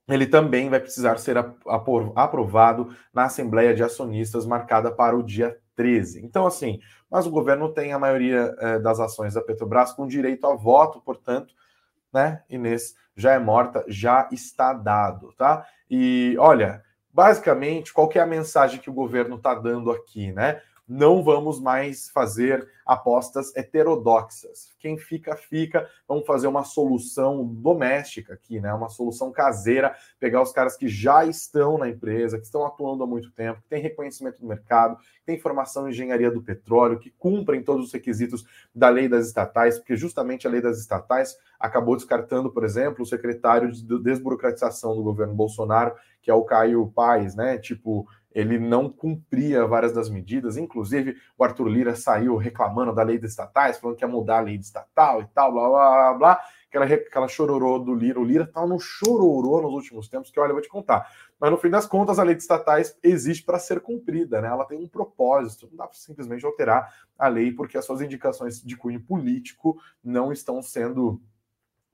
ele 0.08 0.26
também 0.26 0.68
vai 0.68 0.78
precisar 0.78 1.18
ser 1.18 1.36
aprovado 1.36 2.94
na 3.12 3.24
Assembleia 3.24 3.74
de 3.74 3.82
Acionistas 3.82 4.46
marcada 4.46 4.90
para 4.90 5.16
o 5.16 5.22
dia 5.22 5.58
13. 5.74 6.24
Então, 6.24 6.46
assim, 6.46 6.80
mas 7.10 7.26
o 7.26 7.30
governo 7.30 7.72
tem 7.72 7.92
a 7.92 7.98
maioria 7.98 8.54
é, 8.58 8.78
das 8.78 9.00
ações 9.00 9.34
da 9.34 9.42
Petrobras 9.42 9.92
com 9.92 10.06
direito 10.06 10.46
a 10.46 10.54
voto, 10.54 11.00
portanto, 11.00 11.54
né? 12.16 12.42
Inês 12.48 12.94
já 13.14 13.32
é 13.32 13.38
morta, 13.38 13.84
já 13.86 14.26
está 14.32 14.72
dado, 14.72 15.34
tá? 15.36 15.66
E 15.90 16.34
olha, 16.38 16.82
basicamente, 17.12 17.92
qual 17.92 18.10
é 18.14 18.20
a 18.20 18.26
mensagem 18.26 18.80
que 18.80 18.88
o 18.88 18.94
governo 18.94 19.36
está 19.36 19.54
dando 19.54 19.90
aqui, 19.90 20.32
né? 20.32 20.62
Não 20.88 21.22
vamos 21.22 21.60
mais 21.60 22.08
fazer 22.10 22.68
apostas 22.84 23.54
heterodoxas. 23.56 24.72
Quem 24.78 24.96
fica, 24.96 25.34
fica. 25.34 25.88
Vamos 26.06 26.24
fazer 26.24 26.46
uma 26.46 26.62
solução 26.62 27.44
doméstica 27.44 28.34
aqui, 28.34 28.60
né? 28.60 28.72
Uma 28.72 28.88
solução 28.88 29.32
caseira, 29.32 29.96
pegar 30.20 30.40
os 30.40 30.52
caras 30.52 30.76
que 30.76 30.86
já 30.86 31.24
estão 31.24 31.76
na 31.76 31.88
empresa, 31.88 32.38
que 32.38 32.44
estão 32.44 32.64
atuando 32.64 33.02
há 33.02 33.06
muito 33.06 33.32
tempo, 33.32 33.60
que 33.62 33.68
têm 33.68 33.82
reconhecimento 33.82 34.40
do 34.40 34.46
mercado, 34.46 34.96
que 34.96 35.24
têm 35.26 35.40
formação 35.40 35.86
em 35.86 35.90
engenharia 35.90 36.30
do 36.30 36.42
petróleo, 36.42 37.00
que 37.00 37.10
cumprem 37.10 37.64
todos 37.64 37.86
os 37.86 37.92
requisitos 37.92 38.44
da 38.72 38.88
lei 38.88 39.08
das 39.08 39.26
estatais, 39.26 39.78
porque 39.78 39.96
justamente 39.96 40.46
a 40.46 40.50
lei 40.50 40.60
das 40.60 40.78
estatais 40.78 41.36
acabou 41.58 41.96
descartando, 41.96 42.52
por 42.52 42.64
exemplo, 42.64 43.02
o 43.02 43.06
secretário 43.06 43.72
de 43.72 43.82
desburocratização 43.98 44.94
do 44.94 45.02
governo 45.02 45.34
Bolsonaro, 45.34 45.94
que 46.22 46.30
é 46.30 46.34
o 46.34 46.44
Caio 46.44 46.86
Paes, 46.94 47.34
né? 47.34 47.58
Tipo, 47.58 48.06
ele 48.36 48.58
não 48.58 48.90
cumpria 48.90 49.66
várias 49.66 49.94
das 49.94 50.10
medidas, 50.10 50.58
inclusive 50.58 51.16
o 51.38 51.42
Arthur 51.42 51.68
Lira 51.68 51.96
saiu 51.96 52.36
reclamando 52.36 52.94
da 52.94 53.02
lei 53.02 53.18
de 53.18 53.24
estatais, 53.24 53.78
falando 53.78 53.96
que 53.96 54.04
ia 54.04 54.08
mudar 54.08 54.36
a 54.36 54.42
lei 54.42 54.58
de 54.58 54.66
estatal 54.66 55.22
e 55.22 55.26
tal, 55.28 55.50
blá 55.54 55.66
blá 55.66 55.90
blá, 55.90 56.14
blá. 56.14 56.40
Aquela, 56.68 56.84
aquela 56.84 57.28
chororô 57.28 57.78
do 57.78 57.94
Lira. 57.94 58.20
O 58.20 58.24
Lira 58.24 58.46
tá 58.46 58.66
no 58.66 58.78
chororô 58.78 59.62
nos 59.62 59.72
últimos 59.72 60.06
tempos, 60.06 60.30
que 60.30 60.38
olha, 60.38 60.50
eu 60.50 60.54
vou 60.54 60.60
te 60.60 60.68
contar. 60.68 61.10
Mas 61.40 61.50
no 61.50 61.56
fim 61.56 61.70
das 61.70 61.86
contas, 61.86 62.18
a 62.18 62.22
lei 62.22 62.34
de 62.34 62.42
estatais 62.42 62.94
existe 63.02 63.42
para 63.42 63.58
ser 63.58 63.80
cumprida, 63.80 64.42
né? 64.42 64.48
Ela 64.48 64.66
tem 64.66 64.78
um 64.78 64.88
propósito, 64.88 65.66
não 65.70 65.78
dá 65.78 65.86
para 65.86 65.96
simplesmente 65.96 66.44
alterar 66.44 66.92
a 67.18 67.28
lei 67.28 67.52
porque 67.52 67.78
as 67.78 67.86
suas 67.86 68.02
indicações 68.02 68.60
de 68.62 68.76
cunho 68.76 69.00
político 69.00 69.80
não 70.04 70.30
estão 70.30 70.60
sendo 70.60 71.22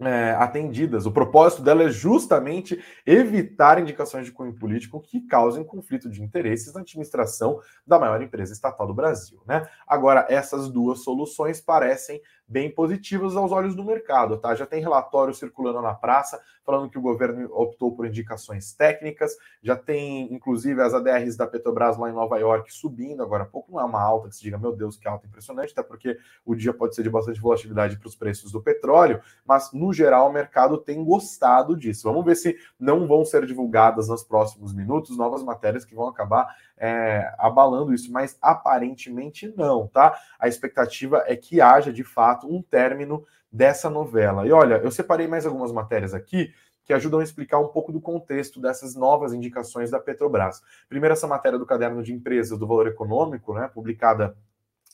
é, 0.07 0.33
atendidas. 0.35 1.07
O 1.07 1.13
propósito 1.13 1.63
dela 1.63 1.85
é 1.85 1.89
justamente 1.89 2.83
evitar 3.07 3.81
indicações 3.81 4.27
de 4.27 4.33
cunho 4.33 4.55
político 4.55 5.01
que 5.01 5.21
causem 5.21 5.65
conflito 5.65 6.11
de 6.11 6.23
interesses 6.23 6.75
na 6.75 6.81
administração 6.81 7.61
da 7.87 7.99
maior 7.99 8.21
empresa 8.23 8.53
estatal 8.53 8.87
do 8.87 8.95
Brasil. 8.95 9.41
Né? 9.47 9.67
Agora, 9.87 10.27
essas 10.29 10.69
duas 10.69 11.03
soluções 11.05 11.61
parecem 11.61 12.21
bem 12.47 12.73
positivas 12.73 13.37
aos 13.37 13.51
olhos 13.51 13.75
do 13.75 13.85
mercado. 13.85 14.37
Tá? 14.39 14.55
Já 14.55 14.67
tem 14.67 14.81
relatório 14.81 15.33
circulando 15.33 15.81
na 15.81 15.95
praça 15.95 16.41
falando 16.65 16.89
que 16.89 16.99
o 16.99 17.03
governo 17.03 17.49
optou 17.53 17.95
por 17.95 18.07
indicações 18.07 18.73
técnicas, 18.73 19.37
já 19.63 19.77
tem 19.77 20.33
inclusive 20.33 20.81
as 20.81 20.95
ADRs 20.95 21.37
da 21.37 21.47
Petrobras 21.47 21.99
lá 21.99 22.09
em 22.09 22.13
Nova 22.13 22.39
York 22.39 22.73
subindo 22.73 23.23
agora 23.23 23.45
há 23.45 23.47
pouco, 23.47 23.73
não 23.73 23.81
é 23.81 23.85
uma 23.85 24.01
alta 24.01 24.29
que 24.29 24.37
se 24.37 24.43
diga, 24.43 24.59
meu 24.59 24.75
Deus, 24.75 24.97
que 24.97 25.09
alta 25.09 25.27
impressionante, 25.27 25.73
até 25.73 25.83
porque 25.83 26.19
o 26.45 26.55
dia 26.55 26.73
pode 26.73 26.95
ser 26.95 27.03
de 27.03 27.11
bastante 27.11 27.41
volatilidade 27.41 27.99
para 27.99 28.09
os 28.09 28.17
preços 28.17 28.53
do 28.53 28.63
petróleo, 28.63 29.21
mas 29.45 29.73
no 29.73 29.93
geral 29.93 30.29
o 30.29 30.33
mercado 30.33 30.79
tem 30.79 31.05
gostado 31.05 31.77
disso. 31.77 32.09
Vamos 32.09 32.25
ver 32.25 32.37
se 32.37 32.57
não 32.79 33.07
vão 33.07 33.25
ser 33.25 33.47
divulgadas 33.47 34.09
nos 34.09 34.23
próximos 34.23 34.73
minutos 34.73 35.17
novas 35.17 35.43
matérias 35.43 35.85
que 35.85 35.95
vão 35.95 36.09
acabar 36.09 36.57
é, 36.77 37.33
abalando 37.39 37.95
isso, 37.95 38.11
mas 38.13 38.37
aparentemente 38.41 39.53
não, 39.57 39.87
tá? 39.87 40.19
A 40.39 40.49
expectativa 40.49 41.23
é 41.27 41.37
que 41.37 41.61
haja 41.61 41.93
de 41.93 42.05
fato 42.05 42.53
um 42.53 42.63
término 42.63 43.25
dessa 43.53 43.91
novela. 43.91 44.47
E 44.47 44.53
olha, 44.53 44.77
eu 44.77 44.91
separei 44.91 45.27
mais 45.27 45.45
algumas 45.45 45.73
matérias 45.73 46.15
aqui 46.15 46.53
que 46.85 46.93
ajudam 46.93 47.21
a 47.21 47.23
explicar 47.23 47.59
um 47.59 47.69
pouco 47.69 47.93
do 47.93 48.01
contexto 48.01 48.61
dessas 48.61 48.95
novas 48.95 49.33
indicações 49.33 49.91
da 49.91 50.01
Petrobras. 50.01 50.63
Primeiro, 50.89 51.13
essa 51.13 51.27
matéria 51.27 51.59
do 51.59 51.67
caderno 51.67 52.03
de 52.03 52.13
empresas 52.13 52.59
do 52.59 52.67
Valor 52.67 52.89
Econômico, 52.89 53.55
né, 53.55 53.71
publicada 53.73 54.37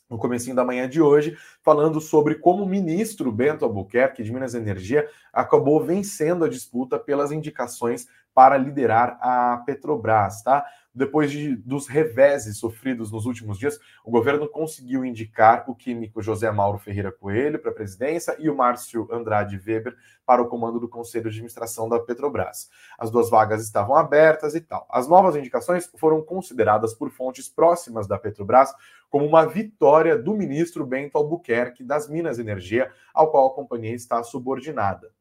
no 0.08 0.18
comecinho 0.18 0.56
da 0.56 0.64
manhã 0.64 0.88
de 0.88 1.00
hoje, 1.02 1.36
falando 1.62 2.00
sobre 2.00 2.36
como 2.36 2.64
o 2.64 2.68
ministro 2.68 3.30
Bento 3.30 3.64
Albuquerque 3.64 4.22
de 4.22 4.32
Minas 4.32 4.54
Energia 4.54 5.08
acabou 5.32 5.82
vencendo 5.84 6.44
a 6.44 6.48
disputa 6.48 6.98
pelas 6.98 7.30
indicações 7.30 8.08
para 8.34 8.56
liderar 8.56 9.18
a 9.20 9.62
Petrobras, 9.66 10.42
tá? 10.42 10.64
Depois 10.98 11.30
de, 11.30 11.54
dos 11.54 11.86
reveses 11.86 12.58
sofridos 12.58 13.12
nos 13.12 13.24
últimos 13.24 13.56
dias, 13.56 13.78
o 14.04 14.10
governo 14.10 14.48
conseguiu 14.48 15.04
indicar 15.04 15.64
o 15.70 15.74
químico 15.74 16.20
José 16.20 16.50
Mauro 16.50 16.76
Ferreira 16.76 17.12
Coelho 17.12 17.60
para 17.60 17.70
a 17.70 17.74
presidência 17.74 18.34
e 18.36 18.50
o 18.50 18.56
Márcio 18.56 19.08
Andrade 19.12 19.56
Weber 19.64 19.96
para 20.26 20.42
o 20.42 20.48
comando 20.48 20.80
do 20.80 20.88
Conselho 20.88 21.30
de 21.30 21.36
Administração 21.36 21.88
da 21.88 22.00
Petrobras. 22.00 22.68
As 22.98 23.12
duas 23.12 23.30
vagas 23.30 23.62
estavam 23.62 23.94
abertas 23.94 24.56
e 24.56 24.60
tal. 24.60 24.88
As 24.90 25.06
novas 25.06 25.36
indicações 25.36 25.88
foram 25.96 26.20
consideradas 26.20 26.92
por 26.92 27.10
fontes 27.10 27.48
próximas 27.48 28.08
da 28.08 28.18
Petrobras 28.18 28.74
como 29.08 29.24
uma 29.24 29.46
vitória 29.46 30.18
do 30.18 30.34
ministro 30.34 30.84
Bento 30.84 31.16
Albuquerque 31.16 31.84
das 31.84 32.08
Minas 32.08 32.40
Energia, 32.40 32.90
ao 33.14 33.30
qual 33.30 33.46
a 33.46 33.54
companhia 33.54 33.94
está 33.94 34.20
subordinada. 34.24 35.12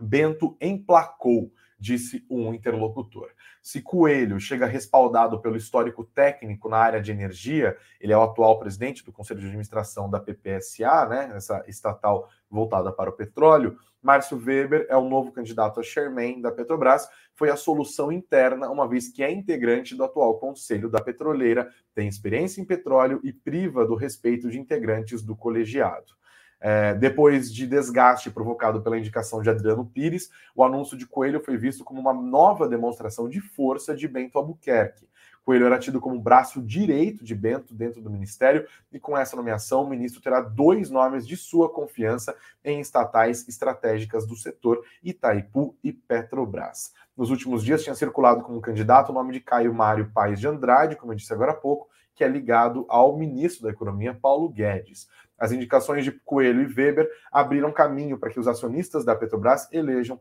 Bento 0.00 0.56
emplacou 0.60 1.52
disse 1.78 2.24
um 2.30 2.52
interlocutor. 2.54 3.30
Se 3.62 3.80
Coelho 3.80 4.38
chega 4.38 4.66
respaldado 4.66 5.40
pelo 5.40 5.56
histórico 5.56 6.04
técnico 6.04 6.68
na 6.68 6.78
área 6.78 7.00
de 7.00 7.10
energia, 7.10 7.76
ele 8.00 8.12
é 8.12 8.16
o 8.16 8.22
atual 8.22 8.58
presidente 8.58 9.04
do 9.04 9.12
Conselho 9.12 9.40
de 9.40 9.46
Administração 9.46 10.10
da 10.10 10.20
PPSA, 10.20 11.06
né, 11.08 11.32
essa 11.34 11.64
estatal 11.66 12.28
voltada 12.50 12.92
para 12.92 13.10
o 13.10 13.14
petróleo. 13.14 13.76
Márcio 14.02 14.36
Weber 14.36 14.86
é 14.90 14.96
o 14.96 15.08
novo 15.08 15.32
candidato 15.32 15.80
a 15.80 15.82
chairman 15.82 16.40
da 16.40 16.52
Petrobras, 16.52 17.08
foi 17.34 17.48
a 17.48 17.56
solução 17.56 18.12
interna, 18.12 18.70
uma 18.70 18.86
vez 18.86 19.08
que 19.08 19.22
é 19.22 19.32
integrante 19.32 19.96
do 19.96 20.04
atual 20.04 20.38
conselho 20.38 20.90
da 20.90 21.00
petroleira, 21.00 21.68
tem 21.94 22.06
experiência 22.06 22.60
em 22.60 22.64
petróleo 22.66 23.18
e 23.24 23.32
priva 23.32 23.86
do 23.86 23.94
respeito 23.94 24.50
de 24.50 24.58
integrantes 24.58 25.22
do 25.22 25.34
colegiado. 25.34 26.12
É, 26.60 26.94
depois 26.94 27.52
de 27.52 27.66
desgaste 27.66 28.30
provocado 28.30 28.80
pela 28.80 28.98
indicação 28.98 29.42
de 29.42 29.50
Adriano 29.50 29.84
Pires, 29.84 30.30
o 30.54 30.64
anúncio 30.64 30.96
de 30.96 31.06
Coelho 31.06 31.42
foi 31.44 31.56
visto 31.56 31.84
como 31.84 32.00
uma 32.00 32.14
nova 32.14 32.68
demonstração 32.68 33.28
de 33.28 33.40
força 33.40 33.94
de 33.94 34.08
Bento 34.08 34.38
Albuquerque. 34.38 35.06
Coelho 35.44 35.66
era 35.66 35.78
tido 35.78 36.00
como 36.00 36.18
braço 36.18 36.62
direito 36.62 37.22
de 37.22 37.34
Bento 37.34 37.74
dentro 37.74 38.00
do 38.00 38.08
ministério, 38.08 38.66
e 38.90 38.98
com 38.98 39.16
essa 39.16 39.36
nomeação, 39.36 39.84
o 39.84 39.88
ministro 39.88 40.22
terá 40.22 40.40
dois 40.40 40.88
nomes 40.88 41.26
de 41.26 41.36
sua 41.36 41.68
confiança 41.68 42.34
em 42.64 42.80
estatais 42.80 43.46
estratégicas 43.46 44.26
do 44.26 44.34
setor, 44.36 44.82
Itaipu 45.02 45.76
e 45.84 45.92
Petrobras. 45.92 46.94
Nos 47.14 47.30
últimos 47.30 47.62
dias 47.62 47.82
tinha 47.82 47.94
circulado 47.94 48.42
como 48.42 48.60
candidato 48.60 49.10
o 49.10 49.14
nome 49.14 49.34
de 49.34 49.40
Caio 49.40 49.74
Mário 49.74 50.10
Paes 50.14 50.40
de 50.40 50.48
Andrade, 50.48 50.96
como 50.96 51.12
eu 51.12 51.16
disse 51.16 51.32
agora 51.32 51.52
há 51.52 51.54
pouco, 51.54 51.88
que 52.14 52.24
é 52.24 52.28
ligado 52.28 52.86
ao 52.88 53.16
ministro 53.16 53.64
da 53.64 53.70
Economia, 53.70 54.14
Paulo 54.14 54.48
Guedes. 54.48 55.08
As 55.38 55.52
indicações 55.52 56.04
de 56.04 56.12
Coelho 56.12 56.62
e 56.62 56.72
Weber 56.72 57.08
abriram 57.30 57.72
caminho 57.72 58.18
para 58.18 58.30
que 58.30 58.40
os 58.40 58.48
acionistas 58.48 59.04
da 59.04 59.14
Petrobras 59.14 59.68
elejam 59.72 60.20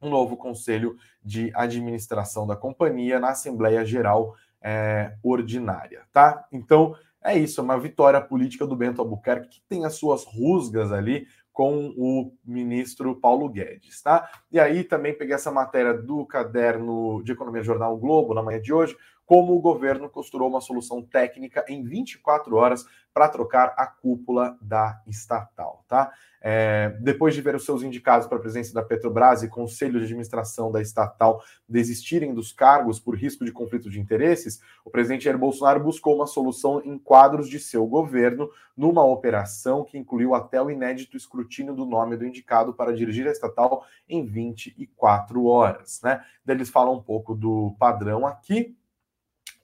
um 0.00 0.10
novo 0.10 0.36
conselho 0.36 0.96
de 1.22 1.52
administração 1.54 2.46
da 2.46 2.56
companhia 2.56 3.20
na 3.20 3.30
Assembleia 3.30 3.84
Geral 3.84 4.34
é, 4.60 5.14
Ordinária, 5.22 6.02
tá? 6.12 6.46
Então 6.50 6.96
é 7.22 7.38
isso, 7.38 7.60
é 7.60 7.64
uma 7.64 7.78
vitória 7.78 8.20
política 8.20 8.66
do 8.66 8.74
Bento 8.74 9.00
Albuquerque 9.00 9.48
que 9.48 9.62
tem 9.68 9.84
as 9.84 9.94
suas 9.94 10.24
rusgas 10.24 10.90
ali 10.90 11.26
com 11.52 11.92
o 11.96 12.32
ministro 12.44 13.14
Paulo 13.14 13.48
Guedes, 13.48 14.02
tá? 14.02 14.28
E 14.50 14.58
aí 14.58 14.82
também 14.82 15.16
peguei 15.16 15.34
essa 15.34 15.52
matéria 15.52 15.94
do 15.94 16.24
caderno 16.26 17.22
de 17.22 17.32
Economia 17.32 17.62
Jornal 17.62 17.96
Globo 17.96 18.34
na 18.34 18.42
manhã 18.42 18.60
de 18.60 18.72
hoje, 18.72 18.96
como 19.26 19.54
o 19.54 19.60
governo 19.60 20.08
costurou 20.08 20.48
uma 20.48 20.60
solução 20.60 21.02
técnica 21.02 21.64
em 21.68 21.84
24 21.84 22.56
horas 22.56 22.84
para 23.12 23.28
trocar 23.28 23.74
a 23.76 23.86
cúpula 23.86 24.56
da 24.60 25.02
estatal, 25.06 25.84
tá? 25.86 26.12
É, 26.44 26.96
depois 27.00 27.34
de 27.34 27.40
ver 27.40 27.54
os 27.54 27.64
seus 27.64 27.84
indicados 27.84 28.26
para 28.26 28.36
a 28.36 28.40
presidência 28.40 28.74
da 28.74 28.82
Petrobras 28.82 29.44
e 29.44 29.48
conselho 29.48 30.00
de 30.00 30.06
administração 30.06 30.72
da 30.72 30.82
estatal 30.82 31.40
desistirem 31.68 32.34
dos 32.34 32.52
cargos 32.52 32.98
por 32.98 33.14
risco 33.14 33.44
de 33.44 33.52
conflito 33.52 33.88
de 33.88 34.00
interesses, 34.00 34.60
o 34.84 34.90
presidente 34.90 35.24
Jair 35.24 35.38
Bolsonaro 35.38 35.78
buscou 35.78 36.16
uma 36.16 36.26
solução 36.26 36.82
em 36.84 36.98
quadros 36.98 37.48
de 37.48 37.60
seu 37.60 37.86
governo, 37.86 38.50
numa 38.76 39.04
operação 39.04 39.84
que 39.84 39.96
incluiu 39.96 40.34
até 40.34 40.60
o 40.60 40.70
inédito 40.70 41.16
escrutínio 41.16 41.74
do 41.74 41.86
nome 41.86 42.16
do 42.16 42.26
indicado 42.26 42.74
para 42.74 42.92
dirigir 42.92 43.28
a 43.28 43.30
estatal 43.30 43.84
em 44.08 44.24
24 44.24 45.44
horas, 45.44 46.00
né? 46.02 46.24
Eles 46.48 46.70
falam 46.70 46.94
um 46.94 47.02
pouco 47.02 47.34
do 47.34 47.76
padrão 47.78 48.26
aqui. 48.26 48.76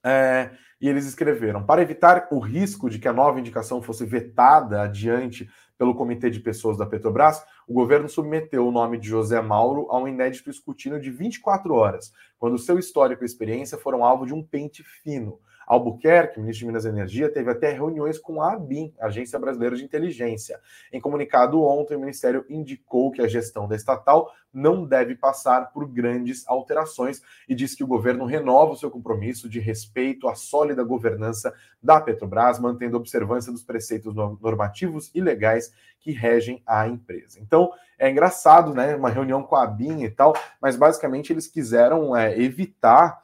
É, 0.04 0.50
e 0.80 0.88
eles 0.88 1.06
escreveram: 1.06 1.64
para 1.64 1.82
evitar 1.82 2.28
o 2.30 2.38
risco 2.38 2.88
de 2.88 2.98
que 2.98 3.08
a 3.08 3.12
nova 3.12 3.38
indicação 3.38 3.82
fosse 3.82 4.04
vetada 4.04 4.82
adiante 4.82 5.48
pelo 5.76 5.94
Comitê 5.94 6.28
de 6.28 6.40
Pessoas 6.40 6.76
da 6.76 6.84
Petrobras, 6.84 7.44
o 7.66 7.72
governo 7.72 8.08
submeteu 8.08 8.66
o 8.66 8.72
nome 8.72 8.98
de 8.98 9.08
José 9.08 9.40
Mauro 9.40 9.86
a 9.90 9.98
um 9.98 10.08
inédito 10.08 10.50
escrutínio 10.50 11.00
de 11.00 11.10
24 11.10 11.72
horas, 11.72 12.12
quando 12.36 12.58
seu 12.58 12.78
histórico 12.78 13.22
e 13.22 13.26
experiência 13.26 13.78
foram 13.78 14.04
alvo 14.04 14.26
de 14.26 14.34
um 14.34 14.42
pente 14.42 14.82
fino. 14.82 15.38
Albuquerque, 15.68 16.40
ministro 16.40 16.60
de 16.60 16.66
Minas 16.66 16.84
e 16.86 16.88
Energia, 16.88 17.30
teve 17.30 17.50
até 17.50 17.70
reuniões 17.70 18.18
com 18.18 18.40
a 18.40 18.54
ABIN, 18.54 18.94
Agência 18.98 19.38
Brasileira 19.38 19.76
de 19.76 19.84
Inteligência. 19.84 20.58
Em 20.90 20.98
comunicado 20.98 21.62
ontem, 21.62 21.94
o 21.94 22.00
Ministério 22.00 22.44
indicou 22.48 23.10
que 23.10 23.20
a 23.20 23.28
gestão 23.28 23.68
da 23.68 23.76
estatal 23.76 24.32
não 24.50 24.86
deve 24.86 25.14
passar 25.14 25.70
por 25.70 25.86
grandes 25.86 26.48
alterações 26.48 27.20
e 27.46 27.54
diz 27.54 27.74
que 27.74 27.84
o 27.84 27.86
governo 27.86 28.24
renova 28.24 28.72
o 28.72 28.76
seu 28.76 28.90
compromisso 28.90 29.46
de 29.46 29.60
respeito 29.60 30.26
à 30.26 30.34
sólida 30.34 30.82
governança 30.82 31.52
da 31.82 32.00
Petrobras, 32.00 32.58
mantendo 32.58 32.96
a 32.96 33.00
observância 33.00 33.52
dos 33.52 33.62
preceitos 33.62 34.14
normativos 34.14 35.10
e 35.14 35.20
legais 35.20 35.70
que 36.00 36.12
regem 36.12 36.62
a 36.66 36.88
empresa. 36.88 37.38
Então, 37.40 37.70
é 37.98 38.08
engraçado, 38.08 38.72
né? 38.72 38.96
Uma 38.96 39.10
reunião 39.10 39.42
com 39.42 39.56
a 39.56 39.66
BIM 39.66 40.02
e 40.02 40.10
tal, 40.10 40.34
mas 40.62 40.76
basicamente 40.76 41.32
eles 41.32 41.46
quiseram 41.46 42.16
é, 42.16 42.40
evitar 42.40 43.20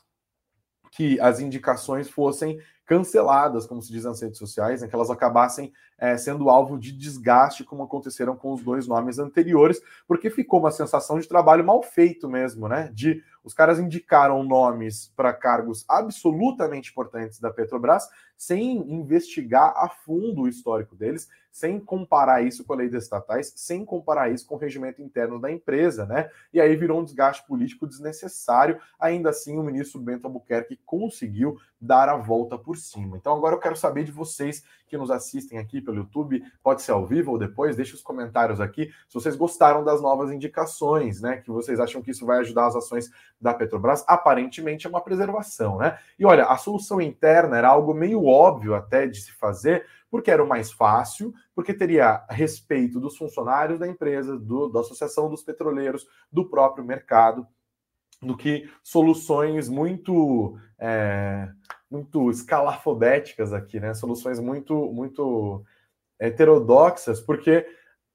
que 0.95 1.19
as 1.21 1.41
indicações 1.41 2.09
fossem 2.09 2.59
canceladas, 2.87 3.67
como 3.67 3.83
se 3.83 3.91
diz 3.91 4.05
nas 4.05 4.21
redes 4.21 4.39
sociais, 4.39 4.81
né, 4.81 4.89
que 4.89 4.95
elas 4.95 5.11
acabassem 5.11 5.73
é, 5.99 6.17
sendo 6.17 6.51
alvo 6.51 6.79
de 6.79 6.93
desgaste, 6.93 7.65
como 7.65 7.83
aconteceram 7.83 8.37
com 8.37 8.53
os 8.53 8.63
dois 8.63 8.87
nomes 8.87 9.19
anteriores, 9.19 9.81
porque 10.07 10.31
ficou 10.31 10.61
uma 10.61 10.71
sensação 10.71 11.19
de 11.19 11.27
trabalho 11.27 11.65
mal 11.65 11.83
feito 11.83 12.29
mesmo, 12.29 12.69
né? 12.69 12.91
De 12.93 13.23
os 13.45 13.53
caras 13.53 13.79
indicaram 13.79 14.43
nomes 14.43 15.13
para 15.15 15.33
cargos 15.33 15.85
absolutamente 15.89 16.91
importantes 16.91 17.39
da 17.39 17.51
Petrobras 17.51 18.09
sem 18.37 18.93
investigar 18.93 19.73
a 19.77 19.89
fundo 19.89 20.43
o 20.43 20.49
histórico 20.49 20.97
deles, 20.97 21.29
sem 21.51 21.79
comparar 21.79 22.43
isso 22.43 22.65
com 22.65 22.73
a 22.73 22.77
lei 22.77 22.89
das 22.89 23.05
estatais, 23.05 23.53
sem 23.55 23.85
comparar 23.85 24.29
isso 24.29 24.45
com 24.45 24.57
o 24.57 24.59
regimento 24.59 25.01
interno 25.01 25.41
da 25.41 25.53
empresa, 25.53 26.05
né? 26.05 26.29
E 26.53 26.61
aí 26.61 26.75
virou 26.75 27.01
um 27.01 27.05
desgaste 27.05 27.47
político 27.47 27.87
desnecessário. 27.87 28.81
Ainda 28.99 29.31
assim, 29.31 29.57
o 29.57 29.63
ministro 29.63 30.01
Bento 30.01 30.27
Albuquerque 30.27 30.81
conseguiu 30.85 31.57
dar 31.81 32.09
a 32.09 32.17
volta 32.17 32.59
por 32.59 32.77
cima. 32.77 33.17
Então, 33.17 33.37
agora 33.37 33.55
eu 33.55 33.61
quero 33.61 33.77
saber 33.77 34.03
de 34.03 34.11
vocês 34.11 34.65
que 34.89 34.97
nos 34.97 35.13
assistem 35.13 35.59
aqui 35.59 35.81
pelo 35.81 35.99
YouTube, 35.99 36.43
pode 36.61 36.83
ser 36.83 36.91
ao 36.91 37.07
vivo 37.07 37.33
ou 37.33 37.39
depois, 37.39 37.77
deixe 37.77 37.95
os 37.95 38.03
comentários 38.03 38.61
aqui 38.61 38.87
se 39.09 39.15
vocês 39.15 39.37
gostaram 39.37 39.85
das 39.85 40.03
novas 40.03 40.33
indicações, 40.33 41.21
né? 41.21 41.37
Que 41.37 41.53
vocês 41.53 41.79
acham 41.79 42.03
que 42.03 42.11
isso 42.11 42.27
vai 42.27 42.41
ajudar 42.41 42.67
as 42.67 42.75
ações 42.75 43.11
da 43.41 43.53
Petrobras. 43.53 44.05
Aparentemente 44.07 44.87
é 44.87 44.91
uma 44.91 45.01
preservação, 45.01 45.79
né? 45.79 45.99
E 46.19 46.25
olha, 46.25 46.47
a 46.47 46.57
solução 46.57 47.01
interna 47.01 47.59
era 47.59 47.69
algo 47.69 47.93
meio 47.93 48.25
óbvio 48.25 48.75
até 48.75 49.07
de 49.07 49.21
se 49.21 49.33
fazer, 49.33 49.87
porque 50.11 50.31
era 50.31 50.43
o 50.43 50.49
mais 50.49 50.73
fácil, 50.73 51.35
porque 51.55 51.75
teria 51.75 52.25
respeito 52.31 53.01
dos 53.01 53.17
funcionários 53.17 53.79
da 53.79 53.89
empresa, 53.89 54.39
do, 54.39 54.69
da 54.69 54.81
Associação 54.81 55.29
dos 55.29 55.43
Petroleiros, 55.43 56.07
do 56.31 56.49
próprio 56.49 56.85
mercado, 56.85 57.47
do 58.23 58.37
que 58.37 58.71
soluções 58.83 59.69
muito 59.69 60.59
é, 60.79 61.49
muito 61.91 62.31
escalafobéticas 62.31 63.53
aqui, 63.53 63.79
né? 63.79 63.95
Soluções 63.95 64.41
muito 64.41 64.93
muito 64.93 65.65
heterodoxas, 66.19 67.21
porque 67.21 67.67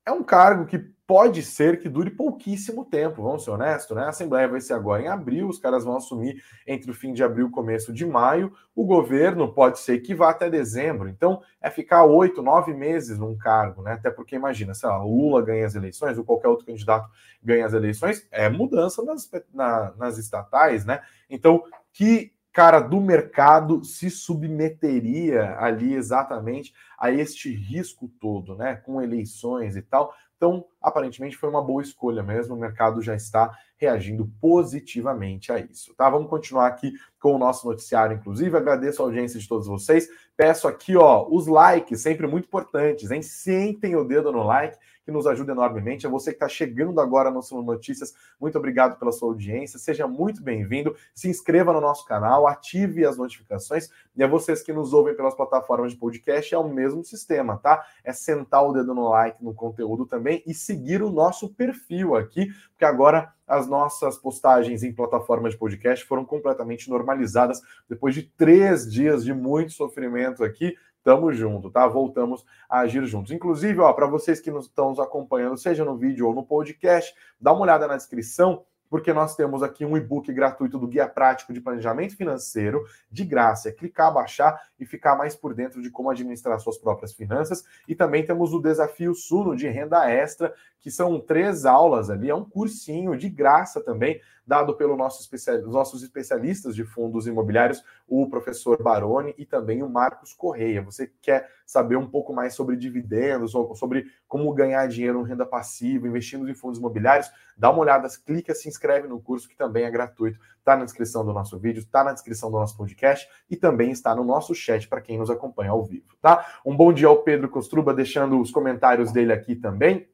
é 0.05 0.11
um 0.11 0.23
cargo 0.23 0.65
que 0.65 0.91
pode 1.09 1.41
ser 1.41 1.79
que 1.79 1.89
dure 1.89 2.11
pouquíssimo 2.11 2.85
tempo, 2.85 3.23
vamos 3.23 3.43
ser 3.43 3.49
honestos, 3.49 3.97
né? 3.97 4.03
A 4.03 4.09
Assembleia 4.09 4.47
vai 4.47 4.61
ser 4.61 4.73
agora 4.73 5.01
em 5.01 5.07
abril, 5.07 5.49
os 5.49 5.57
caras 5.57 5.83
vão 5.83 5.97
assumir 5.97 6.39
entre 6.67 6.91
o 6.91 6.93
fim 6.93 7.13
de 7.13 7.23
abril 7.23 7.47
e 7.47 7.51
começo 7.51 7.91
de 7.91 8.05
maio, 8.05 8.53
o 8.75 8.85
governo 8.85 9.51
pode 9.51 9.79
ser 9.79 10.01
que 10.01 10.13
vá 10.13 10.29
até 10.29 10.51
dezembro, 10.51 11.09
então 11.09 11.41
é 11.59 11.71
ficar 11.71 12.05
oito, 12.05 12.43
nove 12.43 12.75
meses 12.75 13.17
num 13.17 13.35
cargo, 13.35 13.81
né? 13.81 13.93
Até 13.93 14.11
porque 14.11 14.35
imagina, 14.35 14.75
sei 14.75 14.87
lá, 14.87 15.01
Lula 15.01 15.41
ganha 15.41 15.65
as 15.65 15.73
eleições, 15.73 16.15
ou 16.15 16.23
qualquer 16.23 16.49
outro 16.49 16.67
candidato 16.67 17.09
ganha 17.43 17.65
as 17.65 17.73
eleições, 17.73 18.27
é 18.29 18.47
mudança 18.47 19.03
nas, 19.03 19.27
na, 19.51 19.91
nas 19.97 20.19
estatais, 20.19 20.85
né? 20.85 21.01
Então, 21.27 21.63
que 21.91 22.31
cara 22.51 22.79
do 22.79 22.99
mercado 22.99 23.83
se 23.83 24.09
submeteria 24.09 25.55
ali 25.59 25.93
exatamente 25.93 26.73
a 26.97 27.11
este 27.11 27.53
risco 27.53 28.09
todo, 28.19 28.55
né? 28.55 28.75
Com 28.75 29.01
eleições 29.01 29.75
e 29.75 29.81
tal. 29.81 30.13
Então, 30.39 30.63
aparentemente 30.81 31.35
foi 31.35 31.49
uma 31.49 31.61
boa 31.61 31.81
escolha 31.81 32.23
mesmo, 32.23 32.55
o 32.55 32.57
mercado 32.57 33.01
já 33.01 33.13
está 33.13 33.51
reagindo 33.75 34.31
positivamente 34.39 35.51
a 35.51 35.59
isso, 35.59 35.93
tá? 35.95 36.09
Vamos 36.09 36.29
continuar 36.29 36.67
aqui 36.67 36.93
com 37.19 37.35
o 37.35 37.37
nosso 37.37 37.67
noticiário, 37.67 38.15
inclusive, 38.15 38.55
agradeço 38.55 39.01
a 39.01 39.05
audiência 39.05 39.37
de 39.37 39.45
todos 39.45 39.67
vocês, 39.67 40.07
peço 40.37 40.65
aqui, 40.65 40.95
ó, 40.95 41.27
os 41.29 41.45
likes, 41.45 41.99
sempre 41.99 42.25
muito 42.25 42.45
importantes, 42.45 43.11
hein? 43.11 43.21
Sentem 43.21 43.97
o 43.97 44.05
dedo 44.05 44.31
no 44.31 44.43
like, 44.43 44.77
que 45.09 45.11
nos 45.11 45.25
ajuda 45.25 45.51
enormemente. 45.51 46.05
A 46.05 46.09
você 46.09 46.29
que 46.29 46.35
está 46.35 46.47
chegando 46.47 47.01
agora 47.01 47.31
no 47.31 47.41
Suno 47.41 47.63
Notícias, 47.63 48.13
muito 48.39 48.57
obrigado 48.57 48.97
pela 48.99 49.11
sua 49.11 49.29
audiência. 49.29 49.79
Seja 49.79 50.07
muito 50.07 50.41
bem-vindo. 50.41 50.95
Se 51.15 51.27
inscreva 51.27 51.73
no 51.73 51.81
nosso 51.81 52.05
canal, 52.05 52.47
ative 52.47 53.03
as 53.03 53.17
notificações. 53.17 53.89
E 54.15 54.23
a 54.23 54.27
vocês 54.27 54.61
que 54.61 54.71
nos 54.71 54.93
ouvem 54.93 55.15
pelas 55.15 55.33
plataformas 55.33 55.93
de 55.93 55.97
podcast, 55.97 56.53
é 56.53 56.57
o 56.57 56.69
mesmo 56.69 57.03
sistema, 57.03 57.57
tá? 57.57 57.83
É 58.03 58.13
sentar 58.13 58.63
o 58.63 58.71
dedo 58.71 58.93
no 58.93 59.09
like 59.09 59.43
no 59.43 59.53
conteúdo 59.53 60.05
também 60.05 60.43
e 60.45 60.53
seguir 60.53 61.01
o 61.01 61.09
nosso 61.09 61.49
perfil 61.49 62.15
aqui, 62.15 62.47
porque 62.69 62.85
agora 62.85 63.33
as 63.47 63.67
nossas 63.67 64.15
postagens 64.15 64.83
em 64.83 64.93
plataformas 64.93 65.53
de 65.53 65.57
podcast 65.57 66.05
foram 66.05 66.23
completamente 66.23 66.87
normalizadas 66.87 67.59
depois 67.89 68.13
de 68.13 68.21
três 68.21 68.89
dias 68.89 69.25
de 69.25 69.33
muito 69.33 69.71
sofrimento 69.71 70.43
aqui. 70.43 70.75
Tamo 71.03 71.31
junto, 71.31 71.69
tá? 71.69 71.87
Voltamos 71.87 72.45
a 72.69 72.79
agir 72.79 73.05
juntos. 73.05 73.31
Inclusive, 73.31 73.79
ó, 73.79 73.91
para 73.93 74.07
vocês 74.07 74.39
que 74.39 74.51
nos 74.51 74.65
estão 74.65 74.89
nos 74.89 74.99
acompanhando, 74.99 75.57
seja 75.57 75.85
no 75.85 75.97
vídeo 75.97 76.27
ou 76.27 76.35
no 76.35 76.43
podcast, 76.43 77.13
dá 77.39 77.51
uma 77.51 77.61
olhada 77.61 77.87
na 77.87 77.95
descrição 77.95 78.63
porque 78.89 79.13
nós 79.13 79.35
temos 79.35 79.61
aqui 79.61 79.85
um 79.85 79.95
e-book 79.95 80.33
gratuito 80.33 80.79
do 80.79 80.87
Guia 80.87 81.07
Prático 81.07 81.53
de 81.53 81.61
Planejamento 81.61 82.17
Financeiro, 82.17 82.83
de 83.09 83.23
graça. 83.23 83.69
É 83.69 83.71
clicar, 83.71 84.11
baixar 84.11 84.59
e 84.79 84.85
ficar 84.85 85.15
mais 85.15 85.35
por 85.35 85.53
dentro 85.53 85.81
de 85.81 85.89
como 85.89 86.09
administrar 86.09 86.59
suas 86.59 86.77
próprias 86.77 87.13
finanças. 87.13 87.63
E 87.87 87.95
também 87.95 88.25
temos 88.25 88.53
o 88.53 88.61
Desafio 88.61 89.13
Suno 89.13 89.55
de 89.55 89.67
Renda 89.67 90.09
Extra, 90.09 90.53
que 90.79 90.89
são 90.89 91.19
três 91.19 91.65
aulas 91.65 92.09
ali, 92.09 92.29
é 92.29 92.35
um 92.35 92.45
cursinho 92.45 93.17
de 93.17 93.29
graça 93.29 93.81
também, 93.81 94.21
dado 94.47 94.75
pelos 94.75 94.97
nosso 94.97 95.21
especial, 95.21 95.61
nossos 95.63 96.01
especialistas 96.01 96.73
de 96.73 96.83
fundos 96.83 97.27
imobiliários, 97.27 97.83
o 98.07 98.27
professor 98.29 98.81
Baroni 98.81 99.35
e 99.37 99.45
também 99.45 99.83
o 99.83 99.89
Marcos 99.89 100.33
Correia. 100.33 100.81
Você 100.81 101.11
quer 101.21 101.49
saber 101.65 101.97
um 101.97 102.09
pouco 102.09 102.33
mais 102.33 102.55
sobre 102.55 102.75
dividendos, 102.75 103.51
sobre 103.51 104.07
como 104.27 104.51
ganhar 104.53 104.87
dinheiro 104.87 105.21
em 105.21 105.27
renda 105.27 105.45
passiva, 105.45 106.07
investindo 106.07 106.49
em 106.49 106.55
fundos 106.55 106.79
imobiliários, 106.79 107.29
dá 107.55 107.69
uma 107.69 107.81
olhada, 107.81 108.07
clica, 108.25 108.55
se 108.55 108.67
inscreve 108.67 109.07
no 109.07 109.21
curso, 109.21 109.47
que 109.47 109.55
também 109.55 109.83
é 109.83 109.91
gratuito. 109.91 110.39
Está 110.69 110.77
na 110.77 110.85
descrição 110.85 111.25
do 111.25 111.33
nosso 111.33 111.57
vídeo, 111.57 111.79
está 111.79 112.03
na 112.03 112.13
descrição 112.13 112.51
do 112.51 112.59
nosso 112.59 112.77
podcast 112.77 113.27
e 113.49 113.55
também 113.55 113.89
está 113.89 114.13
no 114.13 114.23
nosso 114.23 114.53
chat 114.53 114.87
para 114.87 115.01
quem 115.01 115.17
nos 115.17 115.31
acompanha 115.31 115.71
ao 115.71 115.83
vivo, 115.83 116.15
tá? 116.21 116.45
Um 116.63 116.77
bom 116.77 116.93
dia 116.93 117.07
ao 117.07 117.23
Pedro 117.23 117.49
Costruba, 117.49 117.91
deixando 117.91 118.39
os 118.39 118.51
comentários 118.51 119.11
dele 119.11 119.33
aqui 119.33 119.55
também. 119.55 120.07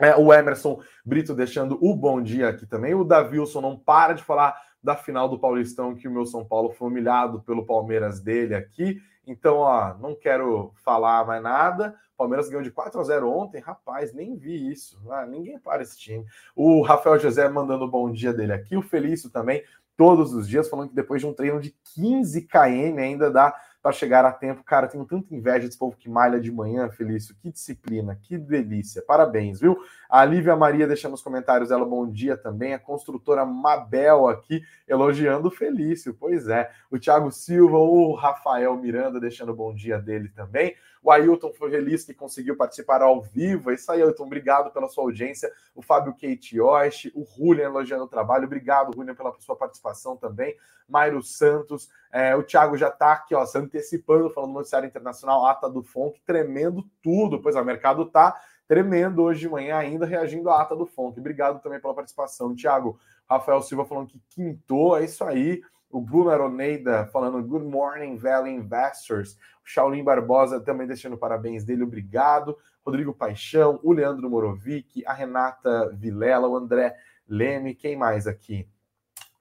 É, 0.00 0.16
o 0.16 0.34
Emerson 0.34 0.80
Brito 1.04 1.32
deixando 1.32 1.78
o 1.80 1.94
bom 1.94 2.20
dia 2.20 2.48
aqui 2.48 2.66
também. 2.66 2.92
O 2.92 3.04
Davilson 3.04 3.60
não 3.60 3.78
para 3.78 4.14
de 4.14 4.24
falar 4.24 4.60
da 4.82 4.96
final 4.96 5.28
do 5.28 5.38
Paulistão, 5.38 5.94
que 5.94 6.08
o 6.08 6.10
meu 6.10 6.26
São 6.26 6.44
Paulo 6.44 6.72
foi 6.72 6.88
humilhado 6.88 7.40
pelo 7.42 7.64
Palmeiras 7.64 8.18
dele 8.18 8.56
aqui. 8.56 9.00
Então, 9.24 9.58
ó, 9.58 9.94
não 9.94 10.16
quero 10.16 10.72
falar 10.84 11.24
mais 11.24 11.40
nada. 11.40 11.94
Palmeiras 12.16 12.48
ganhou 12.48 12.62
de 12.62 12.70
4 12.70 13.00
a 13.00 13.04
0 13.04 13.30
ontem. 13.30 13.60
Rapaz, 13.60 14.12
nem 14.12 14.36
vi 14.36 14.70
isso. 14.70 15.00
Ah, 15.10 15.26
ninguém 15.26 15.58
para 15.58 15.82
esse 15.82 15.98
time. 15.98 16.24
O 16.54 16.82
Rafael 16.82 17.18
José 17.18 17.48
mandando 17.48 17.84
o 17.84 17.90
bom 17.90 18.10
dia 18.10 18.32
dele 18.32 18.52
aqui. 18.52 18.76
O 18.76 18.82
Felício 18.82 19.30
também, 19.30 19.62
todos 19.96 20.32
os 20.32 20.48
dias, 20.48 20.68
falando 20.68 20.90
que 20.90 20.94
depois 20.94 21.20
de 21.20 21.26
um 21.26 21.32
treino 21.32 21.60
de 21.60 21.74
15 21.94 22.42
km 22.42 22.98
ainda 22.98 23.30
dá 23.30 23.54
para 23.84 23.92
chegar 23.92 24.24
a 24.24 24.32
tempo. 24.32 24.64
Cara, 24.64 24.88
tenho 24.88 25.04
tanta 25.04 25.34
inveja 25.34 25.66
desse 25.66 25.76
povo 25.76 25.94
que 25.94 26.08
malha 26.08 26.40
de 26.40 26.50
manhã, 26.50 26.88
Felício. 26.88 27.36
Que 27.38 27.52
disciplina, 27.52 28.18
que 28.22 28.38
delícia. 28.38 29.02
Parabéns, 29.02 29.60
viu? 29.60 29.78
A 30.08 30.24
Lívia 30.24 30.56
Maria 30.56 30.86
deixando 30.86 31.10
nos 31.10 31.20
comentários 31.20 31.70
ela 31.70 31.84
bom 31.84 32.10
dia 32.10 32.34
também. 32.34 32.72
A 32.72 32.78
construtora 32.78 33.44
Mabel 33.44 34.26
aqui 34.26 34.62
elogiando 34.88 35.48
o 35.48 35.50
Felício. 35.50 36.16
Pois 36.18 36.48
é. 36.48 36.70
O 36.90 36.98
Thiago 36.98 37.30
Silva, 37.30 37.76
o 37.76 38.14
Rafael 38.14 38.74
Miranda 38.74 39.20
deixando 39.20 39.52
bom 39.52 39.74
dia 39.74 39.98
dele 39.98 40.30
também. 40.30 40.74
O 41.02 41.10
Ailton 41.10 41.52
foi 41.52 41.70
feliz 41.70 42.02
que 42.02 42.14
conseguiu 42.14 42.56
participar 42.56 43.02
ao 43.02 43.20
vivo. 43.20 43.70
É 43.70 43.74
isso 43.74 43.92
aí, 43.92 44.00
Ailton. 44.00 44.24
Obrigado 44.24 44.70
pela 44.70 44.88
sua 44.88 45.04
audiência. 45.04 45.52
O 45.74 45.82
Fábio 45.82 46.14
Kate 46.14 46.56
Yoshi, 46.56 47.12
o 47.14 47.26
Julian 47.26 47.64
elogiando 47.64 48.04
o 48.04 48.08
trabalho. 48.08 48.46
Obrigado, 48.46 48.94
Julian, 48.94 49.14
pela 49.14 49.34
sua 49.40 49.54
participação 49.54 50.16
também. 50.16 50.56
Mairo 50.88 51.22
Santos. 51.22 51.90
É, 52.10 52.34
o 52.34 52.42
Thiago 52.42 52.76
já 52.78 52.88
está 52.88 53.12
aqui, 53.12 53.34
ó, 53.34 53.44
se 53.44 53.58
antecipando, 53.74 54.30
falando 54.30 54.50
no 54.50 54.56
noticiário 54.58 54.86
internacional, 54.86 55.44
ata 55.46 55.68
do 55.68 55.82
FONC, 55.82 56.20
tremendo 56.24 56.84
tudo. 57.02 57.42
Pois 57.42 57.56
o 57.56 57.64
mercado 57.64 58.02
está 58.04 58.40
tremendo 58.68 59.22
hoje 59.22 59.40
de 59.40 59.48
manhã 59.48 59.76
ainda, 59.76 60.06
reagindo 60.06 60.48
à 60.48 60.62
ata 60.62 60.76
do 60.76 60.86
FONC. 60.86 61.18
Obrigado 61.18 61.60
também 61.60 61.80
pela 61.80 61.94
participação. 61.94 62.54
Thiago, 62.54 62.98
Rafael 63.28 63.60
Silva 63.60 63.84
falando 63.84 64.08
que 64.08 64.22
quintou, 64.30 64.96
é 64.96 65.04
isso 65.04 65.24
aí. 65.24 65.60
O 65.90 66.00
Bruno 66.00 66.30
Aroneida 66.30 67.06
falando 67.12 67.42
Good 67.42 67.66
morning, 67.66 68.16
Valley 68.16 68.54
Investors. 68.54 69.34
O 69.64 69.68
Shaolin 69.68 70.02
Barbosa 70.02 70.60
também 70.60 70.86
deixando 70.86 71.16
parabéns 71.16 71.64
dele, 71.64 71.84
obrigado. 71.84 72.56
Rodrigo 72.84 73.14
Paixão, 73.14 73.80
o 73.82 73.92
Leandro 73.92 74.28
Morovic, 74.28 75.04
a 75.06 75.12
Renata 75.12 75.90
Vilela, 75.94 76.48
o 76.48 76.56
André 76.56 76.94
Leme, 77.26 77.74
quem 77.74 77.96
mais 77.96 78.26
aqui? 78.26 78.68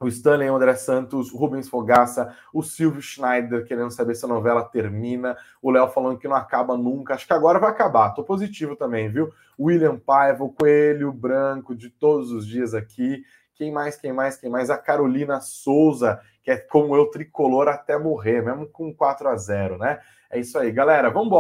O 0.06 0.10
Stanley 0.10 0.48
André 0.48 0.76
Santos, 0.76 1.32
Rubens 1.32 1.70
Fogaça, 1.70 2.36
o 2.54 2.62
Silvio 2.62 3.02
Schneider 3.02 3.66
querendo 3.66 3.92
saber 3.92 4.16
se 4.16 4.26
a 4.26 4.28
novela 4.28 4.64
termina, 4.64 5.38
o 5.62 5.72
Léo 5.72 5.88
falando 5.90 6.18
que 6.18 6.28
não 6.28 6.36
acaba 6.36 6.78
nunca, 6.78 7.14
acho 7.14 7.28
que 7.28 7.34
agora 7.34 7.60
vai 7.60 7.70
acabar, 7.70 8.12
tô 8.12 8.24
positivo 8.24 8.76
também, 8.76 9.10
viu? 9.10 9.32
William 9.60 9.98
Paiva, 9.98 10.44
o 10.44 10.54
Coelho 10.54 11.12
Branco 11.12 11.76
de 11.76 11.90
todos 11.90 12.32
os 12.32 12.48
dias 12.48 12.74
aqui, 12.74 13.24
quem 13.56 13.72
mais, 13.72 13.96
quem 13.96 14.12
mais, 14.12 14.36
quem 14.38 14.50
mais? 14.50 14.70
A 14.70 14.78
Carolina 14.78 15.40
Souza, 15.40 16.20
que 16.42 16.52
é 16.52 16.58
como 16.58 16.96
eu 16.96 17.06
tricolor 17.06 17.68
até 17.68 17.98
morrer, 17.98 18.42
mesmo 18.42 18.68
com 18.68 18.94
4 18.94 19.30
a 19.30 19.36
0 19.36 19.78
né? 19.78 20.00
É 20.30 20.40
isso 20.40 20.58
aí, 20.58 20.72
galera, 20.72 21.10
vamos 21.10 21.32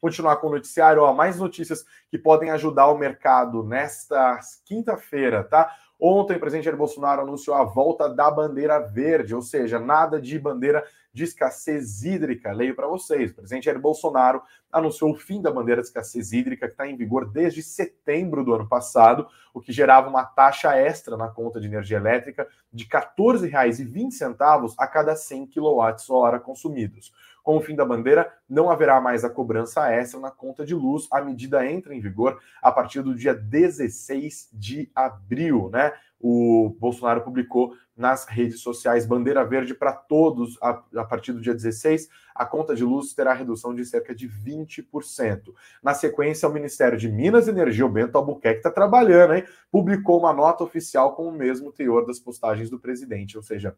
continuar 0.00 0.36
com 0.36 0.48
o 0.48 0.50
noticiário, 0.50 1.00
ó, 1.00 1.14
mais 1.14 1.38
notícias 1.38 1.86
que 2.10 2.18
podem 2.18 2.50
ajudar 2.50 2.88
o 2.88 2.98
mercado 2.98 3.64
nesta 3.64 4.38
quinta-feira, 4.66 5.42
tá? 5.42 5.74
Ontem, 6.00 6.36
o 6.36 6.40
presidente 6.40 6.64
Jair 6.64 6.76
Bolsonaro 6.76 7.22
anunciou 7.22 7.56
a 7.56 7.64
volta 7.64 8.08
da 8.08 8.30
bandeira 8.30 8.78
verde, 8.78 9.34
ou 9.34 9.40
seja, 9.40 9.78
nada 9.78 10.20
de 10.20 10.38
bandeira 10.38 10.84
de 11.12 11.22
escassez 11.22 12.02
hídrica. 12.02 12.52
Leio 12.52 12.74
para 12.74 12.88
vocês. 12.88 13.30
O 13.30 13.36
presidente 13.36 13.66
Jair 13.66 13.78
Bolsonaro 13.78 14.42
anunciou 14.72 15.12
o 15.12 15.14
fim 15.14 15.40
da 15.40 15.52
bandeira 15.52 15.80
de 15.80 15.86
escassez 15.86 16.32
hídrica, 16.32 16.66
que 16.66 16.72
está 16.72 16.88
em 16.88 16.96
vigor 16.96 17.30
desde 17.30 17.62
setembro 17.62 18.44
do 18.44 18.52
ano 18.52 18.68
passado, 18.68 19.28
o 19.54 19.60
que 19.60 19.72
gerava 19.72 20.08
uma 20.08 20.24
taxa 20.24 20.76
extra 20.76 21.16
na 21.16 21.28
conta 21.28 21.60
de 21.60 21.68
energia 21.68 21.96
elétrica 21.96 22.48
de 22.72 22.84
R$ 22.84 22.90
14,20 23.16 24.74
a 24.76 24.86
cada 24.88 25.14
100 25.14 25.46
kWh 25.46 26.40
consumidos. 26.42 27.12
Com 27.44 27.58
o 27.58 27.60
fim 27.60 27.76
da 27.76 27.84
bandeira, 27.84 28.32
não 28.48 28.70
haverá 28.70 28.98
mais 29.02 29.22
a 29.22 29.28
cobrança 29.28 29.86
extra 29.92 30.18
na 30.18 30.30
conta 30.30 30.64
de 30.64 30.74
luz. 30.74 31.06
A 31.12 31.20
medida 31.20 31.70
entra 31.70 31.94
em 31.94 32.00
vigor 32.00 32.40
a 32.62 32.72
partir 32.72 33.02
do 33.02 33.14
dia 33.14 33.34
16 33.34 34.48
de 34.50 34.90
abril, 34.94 35.68
né? 35.70 35.92
O 36.18 36.74
Bolsonaro 36.80 37.20
publicou 37.20 37.74
nas 37.94 38.24
redes 38.24 38.60
sociais 38.60 39.04
bandeira 39.04 39.44
verde 39.44 39.74
para 39.74 39.92
todos 39.92 40.56
a, 40.62 40.82
a, 40.96 41.04
partir 41.04 41.34
do 41.34 41.40
dia 41.40 41.52
16. 41.52 42.08
A 42.34 42.46
conta 42.46 42.74
de 42.74 42.82
luz 42.82 43.12
terá 43.12 43.34
redução 43.34 43.74
de 43.74 43.84
cerca 43.84 44.14
de 44.14 44.26
20%. 44.26 45.52
Na 45.82 45.92
sequência, 45.92 46.48
o 46.48 46.52
Ministério 46.52 46.96
de 46.96 47.10
Minas 47.10 47.46
e 47.46 47.50
Energia, 47.50 47.84
o 47.84 47.90
Bento 47.90 48.16
Albuquerque, 48.16 48.60
está 48.60 48.70
trabalhando, 48.70 49.34
hein? 49.34 49.44
Publicou 49.70 50.18
uma 50.18 50.32
nota 50.32 50.64
oficial 50.64 51.14
com 51.14 51.28
o 51.28 51.32
mesmo 51.32 51.70
teor 51.70 52.06
das 52.06 52.18
postagens 52.18 52.70
do 52.70 52.80
presidente, 52.80 53.36
ou 53.36 53.42
seja, 53.42 53.76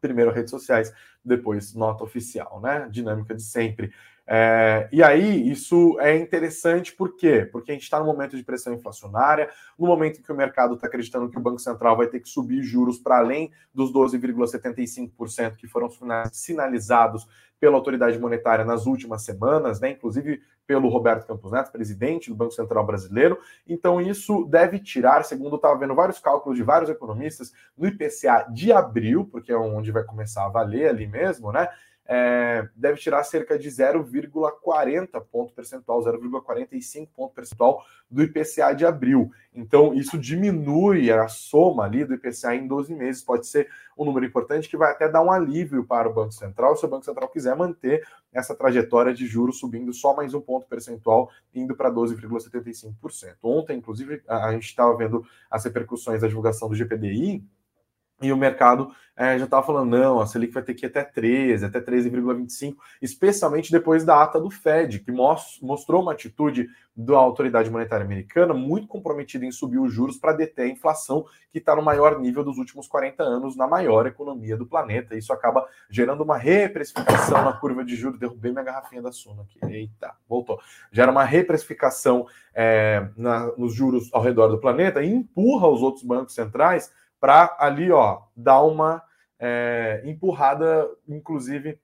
primeiro 0.00 0.30
redes 0.32 0.50
sociais, 0.50 0.92
depois 1.24 1.74
nota 1.74 2.04
oficial, 2.04 2.60
né? 2.60 2.88
Dinâmica 2.90 3.34
de 3.34 3.42
sempre. 3.42 3.92
É, 4.28 4.88
e 4.90 5.02
aí, 5.02 5.50
isso 5.50 5.98
é 6.00 6.16
interessante 6.16 6.92
por 6.92 7.16
quê? 7.16 7.48
Porque 7.50 7.70
a 7.70 7.74
gente 7.74 7.84
está 7.84 8.00
no 8.00 8.06
momento 8.06 8.36
de 8.36 8.42
pressão 8.42 8.74
inflacionária, 8.74 9.48
no 9.78 9.86
momento 9.86 10.18
em 10.18 10.22
que 10.22 10.32
o 10.32 10.36
mercado 10.36 10.74
está 10.74 10.88
acreditando 10.88 11.30
que 11.30 11.38
o 11.38 11.42
Banco 11.42 11.60
Central 11.60 11.96
vai 11.96 12.08
ter 12.08 12.18
que 12.18 12.28
subir 12.28 12.62
juros 12.62 12.98
para 12.98 13.18
além 13.18 13.52
dos 13.72 13.92
12,75% 13.92 15.56
que 15.56 15.68
foram 15.68 15.88
sinalizados 16.32 17.26
pela 17.60 17.76
autoridade 17.76 18.18
monetária 18.18 18.64
nas 18.64 18.84
últimas 18.86 19.22
semanas, 19.22 19.80
né? 19.80 19.90
Inclusive 19.90 20.42
pelo 20.66 20.88
Roberto 20.88 21.26
Campos 21.26 21.52
Neto, 21.52 21.70
presidente 21.70 22.28
do 22.28 22.36
Banco 22.36 22.52
Central 22.52 22.84
Brasileiro. 22.84 23.38
Então, 23.66 24.00
isso 24.00 24.44
deve 24.46 24.80
tirar, 24.80 25.24
segundo 25.24 25.52
eu 25.52 25.56
estava 25.56 25.78
vendo 25.78 25.94
vários 25.94 26.18
cálculos 26.18 26.58
de 26.58 26.64
vários 26.64 26.90
economistas, 26.90 27.52
no 27.78 27.86
IPCA 27.86 28.48
de 28.52 28.72
abril, 28.72 29.28
porque 29.30 29.52
é 29.52 29.56
onde 29.56 29.92
vai 29.92 30.02
começar 30.02 30.44
a 30.44 30.48
valer 30.48 30.88
ali 30.88 31.06
mesmo, 31.06 31.52
né? 31.52 31.68
É, 32.08 32.68
deve 32.74 32.98
tirar 32.98 33.22
cerca 33.24 33.58
de 33.58 33.68
0,40 33.68 35.20
ponto 35.30 35.52
percentual, 35.52 36.02
0,45 36.02 37.08
ponto 37.14 37.34
percentual 37.34 37.84
do 38.10 38.22
IPCA 38.22 38.72
de 38.74 38.86
abril. 38.86 39.30
Então, 39.52 39.92
isso 39.94 40.18
diminui 40.18 41.10
a 41.10 41.26
soma 41.28 41.84
ali 41.84 42.04
do 42.04 42.14
IPCA 42.14 42.54
em 42.54 42.66
12 42.66 42.94
meses. 42.94 43.22
Pode 43.22 43.46
ser 43.46 43.68
um 43.96 44.04
número 44.04 44.26
importante 44.26 44.68
que 44.68 44.76
vai 44.76 44.92
até 44.92 45.08
dar 45.08 45.22
um 45.22 45.32
alívio 45.32 45.84
para 45.84 46.08
o 46.08 46.12
Banco 46.12 46.32
Central, 46.32 46.76
se 46.76 46.84
o 46.84 46.88
Banco 46.88 47.04
Central 47.04 47.28
quiser 47.28 47.56
manter 47.56 48.06
essa 48.32 48.54
trajetória 48.54 49.14
de 49.14 49.26
juros 49.26 49.58
subindo 49.58 49.92
só 49.92 50.14
mais 50.14 50.34
um 50.34 50.40
ponto 50.40 50.66
percentual, 50.66 51.30
indo 51.54 51.74
para 51.74 51.90
12,75%. 51.90 53.36
Ontem, 53.42 53.78
inclusive, 53.78 54.22
a 54.28 54.52
gente 54.52 54.66
estava 54.66 54.94
vendo 54.96 55.24
as 55.50 55.64
repercussões 55.64 56.20
da 56.20 56.28
divulgação 56.28 56.68
do 56.68 56.74
GPDI 56.74 57.42
e 58.20 58.32
o 58.32 58.36
mercado 58.36 58.90
é, 59.16 59.38
já 59.38 59.46
estava 59.46 59.64
falando, 59.64 59.96
não, 59.96 60.20
a 60.20 60.26
Selic 60.26 60.52
vai 60.52 60.62
ter 60.62 60.74
que 60.74 60.84
ir 60.84 60.88
até 60.88 61.02
13, 61.02 61.64
até 61.64 61.80
13,25, 61.80 62.76
especialmente 63.00 63.72
depois 63.72 64.04
da 64.04 64.22
ata 64.22 64.38
do 64.38 64.50
Fed, 64.50 65.00
que 65.00 65.10
mostrou 65.10 66.02
uma 66.02 66.12
atitude 66.12 66.68
da 66.94 67.16
autoridade 67.16 67.70
monetária 67.70 68.04
americana 68.04 68.52
muito 68.52 68.86
comprometida 68.86 69.44
em 69.44 69.50
subir 69.50 69.78
os 69.78 69.92
juros 69.92 70.18
para 70.18 70.32
deter 70.32 70.66
a 70.66 70.68
inflação, 70.68 71.24
que 71.50 71.58
está 71.58 71.74
no 71.74 71.80
maior 71.82 72.18
nível 72.20 72.44
dos 72.44 72.58
últimos 72.58 72.86
40 72.86 73.22
anos 73.22 73.56
na 73.56 73.66
maior 73.66 74.06
economia 74.06 74.56
do 74.56 74.66
planeta. 74.66 75.16
Isso 75.16 75.32
acaba 75.32 75.66
gerando 75.88 76.22
uma 76.22 76.36
reprecificação 76.36 77.42
na 77.42 77.54
curva 77.54 77.84
de 77.84 77.96
juros. 77.96 78.18
Derrubei 78.18 78.52
minha 78.52 78.64
garrafinha 78.64 79.00
da 79.00 79.12
Suna 79.12 79.42
aqui. 79.42 79.58
Eita, 79.62 80.14
voltou. 80.28 80.58
Gera 80.90 81.10
uma 81.10 81.24
reprecificação 81.24 82.26
é, 82.54 83.08
na, 83.16 83.46
nos 83.56 83.74
juros 83.74 84.10
ao 84.12 84.22
redor 84.22 84.48
do 84.48 84.58
planeta 84.58 85.02
e 85.02 85.10
empurra 85.10 85.68
os 85.68 85.82
outros 85.82 86.02
bancos 86.02 86.34
centrais 86.34 86.92
para 87.20 87.56
ali, 87.58 87.90
ó, 87.90 88.22
dar 88.36 88.62
uma 88.62 89.02
é, 89.38 90.02
empurrada, 90.04 90.88
inclusive, 91.08 91.80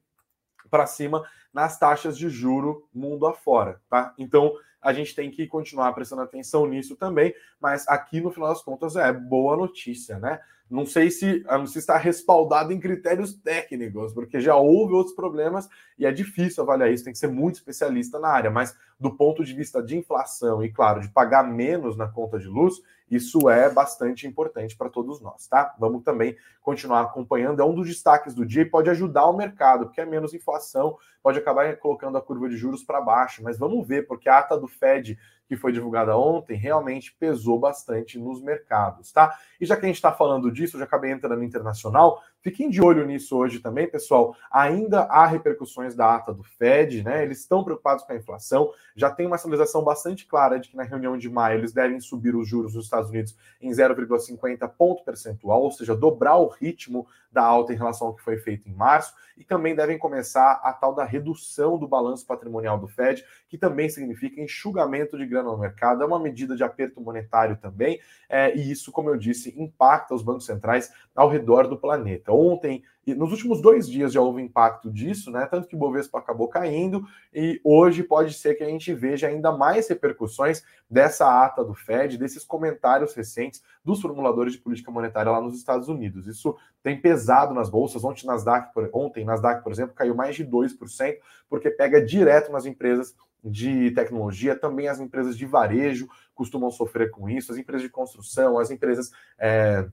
para 0.70 0.86
cima 0.86 1.24
nas 1.52 1.78
taxas 1.78 2.16
de 2.16 2.28
juro 2.28 2.88
mundo 2.94 3.26
afora, 3.26 3.80
tá? 3.88 4.14
Então 4.16 4.54
a 4.80 4.92
gente 4.92 5.14
tem 5.14 5.30
que 5.30 5.46
continuar 5.46 5.92
prestando 5.92 6.22
atenção 6.22 6.66
nisso 6.66 6.96
também, 6.96 7.34
mas 7.60 7.86
aqui 7.86 8.20
no 8.20 8.32
final 8.32 8.48
das 8.48 8.62
contas 8.62 8.96
é 8.96 9.12
boa 9.12 9.56
notícia, 9.56 10.18
né? 10.18 10.40
Não 10.72 10.86
sei 10.86 11.10
se 11.10 11.44
está 11.76 11.98
respaldada 11.98 12.72
em 12.72 12.80
critérios 12.80 13.34
técnicos, 13.34 14.14
porque 14.14 14.40
já 14.40 14.56
houve 14.56 14.94
outros 14.94 15.14
problemas 15.14 15.68
e 15.98 16.06
é 16.06 16.10
difícil 16.10 16.62
avaliar 16.62 16.90
isso, 16.90 17.04
tem 17.04 17.12
que 17.12 17.18
ser 17.18 17.28
muito 17.28 17.56
especialista 17.56 18.18
na 18.18 18.28
área, 18.28 18.50
mas 18.50 18.74
do 18.98 19.14
ponto 19.14 19.44
de 19.44 19.52
vista 19.52 19.82
de 19.82 19.98
inflação 19.98 20.64
e, 20.64 20.72
claro, 20.72 21.02
de 21.02 21.10
pagar 21.10 21.42
menos 21.42 21.94
na 21.94 22.08
conta 22.08 22.38
de 22.38 22.48
luz, 22.48 22.80
isso 23.10 23.50
é 23.50 23.68
bastante 23.68 24.26
importante 24.26 24.74
para 24.74 24.88
todos 24.88 25.20
nós, 25.20 25.46
tá? 25.46 25.74
Vamos 25.78 26.02
também 26.02 26.34
continuar 26.62 27.02
acompanhando. 27.02 27.60
É 27.60 27.64
um 27.64 27.74
dos 27.74 27.86
destaques 27.86 28.34
do 28.34 28.46
dia 28.46 28.62
e 28.62 28.70
pode 28.70 28.88
ajudar 28.88 29.26
o 29.26 29.36
mercado, 29.36 29.84
porque 29.84 30.00
é 30.00 30.06
menos 30.06 30.32
inflação, 30.32 30.96
pode 31.22 31.38
acabar 31.38 31.76
colocando 31.76 32.16
a 32.16 32.22
curva 32.22 32.48
de 32.48 32.56
juros 32.56 32.82
para 32.82 33.02
baixo. 33.02 33.42
Mas 33.44 33.58
vamos 33.58 33.86
ver, 33.86 34.06
porque 34.06 34.30
a 34.30 34.38
ata 34.38 34.56
do 34.56 34.66
Fed 34.66 35.18
que 35.52 35.56
foi 35.58 35.70
divulgada 35.70 36.16
ontem 36.16 36.56
realmente 36.56 37.14
pesou 37.20 37.60
bastante 37.60 38.18
nos 38.18 38.40
mercados, 38.40 39.12
tá? 39.12 39.38
E 39.60 39.66
já 39.66 39.76
que 39.76 39.84
a 39.84 39.86
gente 39.86 39.96
está 39.96 40.10
falando 40.10 40.50
disso, 40.50 40.78
já 40.78 40.84
acabei 40.84 41.10
entrando 41.10 41.44
internacional, 41.44 42.22
fiquem 42.42 42.68
de 42.68 42.82
olho 42.82 43.06
nisso 43.06 43.36
hoje 43.36 43.60
também, 43.60 43.86
pessoal. 43.86 44.36
Ainda 44.50 45.02
há 45.02 45.24
repercussões 45.26 45.94
da 45.94 46.14
ata 46.14 46.34
do 46.34 46.42
Fed, 46.42 47.02
né? 47.02 47.22
Eles 47.22 47.40
estão 47.40 47.64
preocupados 47.64 48.04
com 48.04 48.12
a 48.12 48.16
inflação, 48.16 48.70
já 48.94 49.10
tem 49.10 49.26
uma 49.26 49.38
sinalização 49.38 49.82
bastante 49.82 50.26
clara 50.26 50.58
de 50.58 50.68
que 50.68 50.76
na 50.76 50.82
reunião 50.82 51.16
de 51.16 51.30
maio 51.30 51.58
eles 51.58 51.72
devem 51.72 52.00
subir 52.00 52.34
os 52.34 52.46
juros 52.46 52.74
nos 52.74 52.84
Estados 52.84 53.10
Unidos 53.10 53.36
em 53.60 53.70
0,50 53.70 54.68
ponto 54.76 55.04
percentual, 55.04 55.62
ou 55.62 55.70
seja, 55.70 55.94
dobrar 55.94 56.36
o 56.36 56.48
ritmo 56.48 57.06
da 57.30 57.42
alta 57.42 57.72
em 57.72 57.76
relação 57.76 58.08
ao 58.08 58.14
que 58.14 58.22
foi 58.22 58.36
feito 58.36 58.68
em 58.68 58.74
março, 58.74 59.14
e 59.38 59.44
também 59.44 59.74
devem 59.74 59.98
começar 59.98 60.60
a 60.62 60.72
tal 60.72 60.94
da 60.94 61.04
redução 61.04 61.78
do 61.78 61.88
balanço 61.88 62.26
patrimonial 62.26 62.78
do 62.78 62.86
Fed, 62.86 63.24
que 63.48 63.56
também 63.56 63.88
significa 63.88 64.40
enxugamento 64.40 65.16
de 65.16 65.24
grana 65.24 65.50
no 65.50 65.58
mercado, 65.58 66.02
é 66.02 66.06
uma 66.06 66.18
medida 66.18 66.54
de 66.54 66.62
aperto 66.62 67.00
monetário 67.00 67.56
também, 67.56 68.00
é, 68.28 68.54
e 68.54 68.70
isso, 68.70 68.92
como 68.92 69.08
eu 69.08 69.16
disse, 69.16 69.54
impacta 69.58 70.14
os 70.14 70.22
bancos 70.22 70.44
centrais 70.44 70.92
ao 71.14 71.28
redor 71.28 71.66
do 71.66 71.78
planeta. 71.78 72.31
Ontem, 72.32 72.82
e 73.06 73.14
nos 73.14 73.32
últimos 73.32 73.60
dois 73.60 73.88
dias 73.88 74.12
já 74.12 74.20
houve 74.20 74.40
impacto 74.40 74.90
disso, 74.90 75.30
né? 75.30 75.46
Tanto 75.46 75.66
que 75.66 75.74
o 75.74 75.78
Bovespa 75.78 76.18
acabou 76.18 76.48
caindo, 76.48 77.04
e 77.34 77.60
hoje 77.64 78.02
pode 78.02 78.32
ser 78.34 78.54
que 78.54 78.62
a 78.62 78.68
gente 78.68 78.94
veja 78.94 79.26
ainda 79.26 79.50
mais 79.50 79.88
repercussões 79.88 80.62
dessa 80.88 81.44
ata 81.44 81.64
do 81.64 81.74
Fed, 81.74 82.16
desses 82.16 82.44
comentários 82.44 83.14
recentes 83.14 83.62
dos 83.84 84.00
formuladores 84.00 84.52
de 84.52 84.58
política 84.60 84.90
monetária 84.90 85.32
lá 85.32 85.40
nos 85.40 85.56
Estados 85.56 85.88
Unidos. 85.88 86.26
Isso 86.26 86.56
tem 86.82 87.00
pesado 87.00 87.52
nas 87.52 87.68
bolsas. 87.68 88.04
Ontem, 88.04 88.26
Nasdaq, 88.26 88.72
por, 88.72 88.88
ontem, 88.92 89.24
Nasdaq, 89.24 89.62
por 89.62 89.72
exemplo, 89.72 89.94
caiu 89.94 90.14
mais 90.14 90.36
de 90.36 90.44
2%, 90.44 91.16
porque 91.48 91.70
pega 91.70 92.04
direto 92.04 92.52
nas 92.52 92.66
empresas 92.66 93.16
de 93.44 93.90
tecnologia, 93.90 94.54
também 94.54 94.86
as 94.86 95.00
empresas 95.00 95.36
de 95.36 95.44
varejo 95.44 96.08
costumam 96.34 96.70
sofrer 96.70 97.10
com 97.10 97.28
isso, 97.28 97.50
as 97.50 97.58
empresas 97.58 97.82
de 97.82 97.88
construção, 97.88 98.58
as 98.58 98.70
empresas. 98.70 99.10
É, 99.38 99.88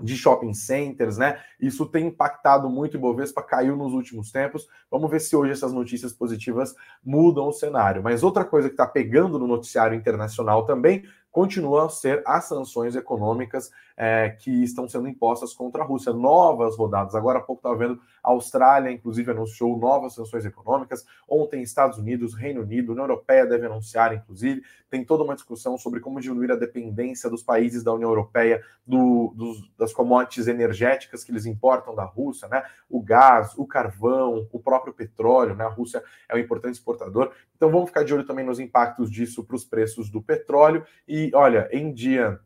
de 0.00 0.16
shopping 0.16 0.54
centers, 0.54 1.16
né? 1.16 1.40
Isso 1.60 1.86
tem 1.86 2.06
impactado 2.06 2.68
muito 2.68 2.94
o 2.94 2.96
Ibovespa, 2.96 3.42
caiu 3.42 3.76
nos 3.76 3.92
últimos 3.92 4.30
tempos. 4.30 4.66
Vamos 4.90 5.10
ver 5.10 5.20
se 5.20 5.36
hoje 5.36 5.52
essas 5.52 5.72
notícias 5.72 6.12
positivas 6.12 6.74
mudam 7.04 7.48
o 7.48 7.52
cenário. 7.52 8.02
Mas 8.02 8.22
outra 8.22 8.44
coisa 8.44 8.68
que 8.68 8.74
está 8.74 8.86
pegando 8.86 9.38
no 9.38 9.46
noticiário 9.46 9.96
internacional 9.96 10.64
também, 10.64 11.04
continuam 11.34 11.86
a 11.86 11.88
ser 11.88 12.22
as 12.24 12.44
sanções 12.44 12.94
econômicas 12.94 13.68
é, 13.96 14.30
que 14.30 14.62
estão 14.62 14.88
sendo 14.88 15.08
impostas 15.08 15.52
contra 15.52 15.82
a 15.82 15.84
Rússia. 15.84 16.12
Novas 16.12 16.76
rodadas. 16.76 17.16
Agora 17.16 17.40
há 17.40 17.42
pouco 17.42 17.58
estava 17.58 17.76
vendo 17.76 18.00
a 18.22 18.30
Austrália, 18.30 18.90
inclusive, 18.90 19.32
anunciou 19.32 19.76
novas 19.76 20.14
sanções 20.14 20.44
econômicas. 20.44 21.04
Ontem, 21.28 21.60
Estados 21.60 21.98
Unidos, 21.98 22.34
Reino 22.34 22.62
Unido, 22.62 22.92
União 22.92 23.04
Europeia 23.04 23.44
deve 23.46 23.66
anunciar, 23.66 24.14
inclusive. 24.14 24.62
Tem 24.88 25.04
toda 25.04 25.24
uma 25.24 25.34
discussão 25.34 25.76
sobre 25.76 25.98
como 25.98 26.20
diminuir 26.20 26.52
a 26.52 26.56
dependência 26.56 27.28
dos 27.28 27.42
países 27.42 27.82
da 27.82 27.92
União 27.92 28.10
Europeia 28.10 28.62
do, 28.86 29.32
dos, 29.34 29.68
das 29.76 29.92
commodities 29.92 30.46
energéticas 30.46 31.24
que 31.24 31.32
eles 31.32 31.46
importam 31.46 31.96
da 31.96 32.04
Rússia, 32.04 32.46
né? 32.46 32.62
O 32.88 33.02
gás, 33.02 33.54
o 33.56 33.66
carvão, 33.66 34.46
o 34.52 34.60
próprio 34.60 34.94
petróleo, 34.94 35.56
né? 35.56 35.64
A 35.64 35.68
Rússia 35.68 36.00
é 36.28 36.36
um 36.36 36.38
importante 36.38 36.74
exportador. 36.74 37.32
Então 37.56 37.70
vamos 37.70 37.88
ficar 37.88 38.04
de 38.04 38.14
olho 38.14 38.24
também 38.24 38.44
nos 38.44 38.60
impactos 38.60 39.10
disso 39.10 39.42
para 39.42 39.56
os 39.56 39.64
preços 39.64 40.08
do 40.08 40.22
petróleo. 40.22 40.84
E 41.08 41.23
olha, 41.34 41.68
em 41.72 41.92
dia 41.92 42.40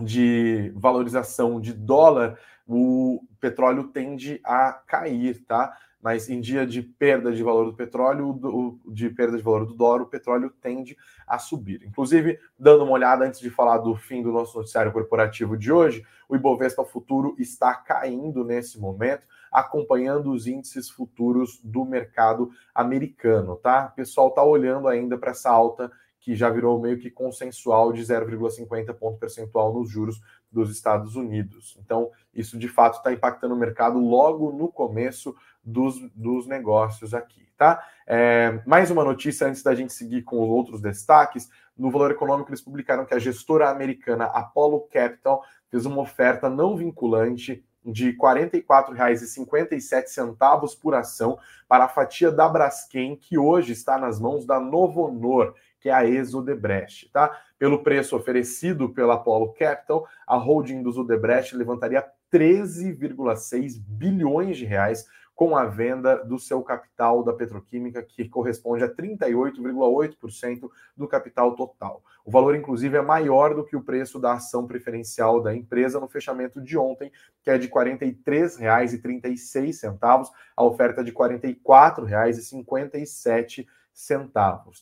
de 0.00 0.72
valorização 0.76 1.60
de 1.60 1.72
dólar, 1.72 2.38
o 2.66 3.20
petróleo 3.40 3.84
tende 3.84 4.40
a 4.44 4.72
cair, 4.72 5.44
tá? 5.44 5.76
Mas 6.00 6.28
em 6.28 6.40
dia 6.40 6.64
de 6.64 6.80
perda 6.80 7.32
de 7.32 7.42
valor 7.42 7.64
do 7.64 7.74
petróleo, 7.74 8.78
de 8.86 9.10
perda 9.10 9.36
de 9.36 9.42
valor 9.42 9.66
do 9.66 9.74
dólar, 9.74 10.02
o 10.02 10.06
petróleo 10.06 10.52
tende 10.60 10.96
a 11.26 11.38
subir. 11.38 11.82
Inclusive, 11.82 12.38
dando 12.56 12.84
uma 12.84 12.92
olhada 12.92 13.24
antes 13.24 13.40
de 13.40 13.50
falar 13.50 13.78
do 13.78 13.96
fim 13.96 14.22
do 14.22 14.30
nosso 14.30 14.56
noticiário 14.56 14.92
corporativo 14.92 15.56
de 15.56 15.72
hoje, 15.72 16.04
o 16.28 16.36
Ibovespa 16.36 16.84
Futuro 16.84 17.34
está 17.38 17.74
caindo 17.74 18.44
nesse 18.44 18.78
momento, 18.78 19.22
acompanhando 19.50 20.30
os 20.30 20.46
índices 20.46 20.88
futuros 20.88 21.58
do 21.64 21.84
mercado 21.84 22.50
americano, 22.72 23.56
tá? 23.56 23.88
O 23.92 23.96
pessoal 23.96 24.28
está 24.28 24.44
olhando 24.44 24.86
ainda 24.86 25.18
para 25.18 25.32
essa 25.32 25.50
alta 25.50 25.90
que 26.28 26.36
já 26.36 26.50
virou 26.50 26.78
meio 26.78 26.98
que 26.98 27.10
consensual 27.10 27.90
de 27.90 28.02
0,50 28.02 28.92
ponto 28.92 29.18
percentual 29.18 29.72
nos 29.72 29.88
juros 29.88 30.20
dos 30.52 30.70
Estados 30.70 31.16
Unidos. 31.16 31.78
Então, 31.82 32.10
isso 32.34 32.58
de 32.58 32.68
fato 32.68 32.98
está 32.98 33.10
impactando 33.10 33.54
o 33.54 33.58
mercado 33.58 33.98
logo 33.98 34.52
no 34.52 34.68
começo 34.68 35.34
dos, 35.64 35.98
dos 36.14 36.46
negócios 36.46 37.14
aqui, 37.14 37.48
tá? 37.56 37.82
É, 38.06 38.60
mais 38.66 38.90
uma 38.90 39.02
notícia 39.02 39.46
antes 39.46 39.62
da 39.62 39.74
gente 39.74 39.94
seguir 39.94 40.20
com 40.20 40.42
os 40.42 40.50
outros 40.50 40.82
destaques. 40.82 41.48
No 41.74 41.90
Valor 41.90 42.10
Econômico, 42.10 42.50
eles 42.50 42.60
publicaram 42.60 43.06
que 43.06 43.14
a 43.14 43.18
gestora 43.18 43.70
americana 43.70 44.26
Apollo 44.26 44.86
Capital 44.92 45.42
fez 45.70 45.86
uma 45.86 46.02
oferta 46.02 46.50
não 46.50 46.76
vinculante 46.76 47.64
de 47.82 48.10
R$ 48.10 48.18
44,57 48.18 50.78
por 50.78 50.94
ação 50.94 51.38
para 51.66 51.84
a 51.84 51.88
fatia 51.88 52.30
da 52.30 52.46
Braskem, 52.46 53.16
que 53.16 53.38
hoje 53.38 53.72
está 53.72 53.96
nas 53.96 54.20
mãos 54.20 54.44
da 54.44 54.60
Novonor, 54.60 55.54
que 55.80 55.88
é 55.88 55.92
a 55.92 56.06
ex-Odebrecht, 56.06 57.10
tá? 57.12 57.36
Pelo 57.58 57.82
preço 57.82 58.16
oferecido 58.16 58.88
pela 58.88 59.14
Apollo 59.14 59.54
Capital, 59.54 60.06
a 60.26 60.36
holding 60.36 60.82
dos 60.82 60.98
Odebrecht 60.98 61.56
levantaria 61.56 62.04
13,6 62.32 63.78
bilhões 63.78 64.56
de 64.56 64.64
reais 64.64 65.06
com 65.38 65.56
a 65.56 65.64
venda 65.66 66.16
do 66.24 66.36
seu 66.36 66.60
capital 66.64 67.22
da 67.22 67.32
petroquímica, 67.32 68.02
que 68.02 68.28
corresponde 68.28 68.82
a 68.82 68.88
38,8% 68.88 70.68
do 70.96 71.06
capital 71.06 71.54
total. 71.54 72.02
O 72.24 72.30
valor, 72.30 72.56
inclusive, 72.56 72.96
é 72.96 73.02
maior 73.02 73.54
do 73.54 73.64
que 73.64 73.76
o 73.76 73.84
preço 73.84 74.18
da 74.18 74.32
ação 74.32 74.66
preferencial 74.66 75.40
da 75.40 75.54
empresa 75.54 76.00
no 76.00 76.08
fechamento 76.08 76.60
de 76.60 76.76
ontem, 76.76 77.12
que 77.40 77.50
é 77.50 77.56
de 77.56 77.68
R$ 77.68 77.72
43,36, 77.72 80.28
a 80.56 80.64
oferta 80.64 81.04
de 81.04 81.12
R$ 81.12 81.16
44,57, 81.16 83.64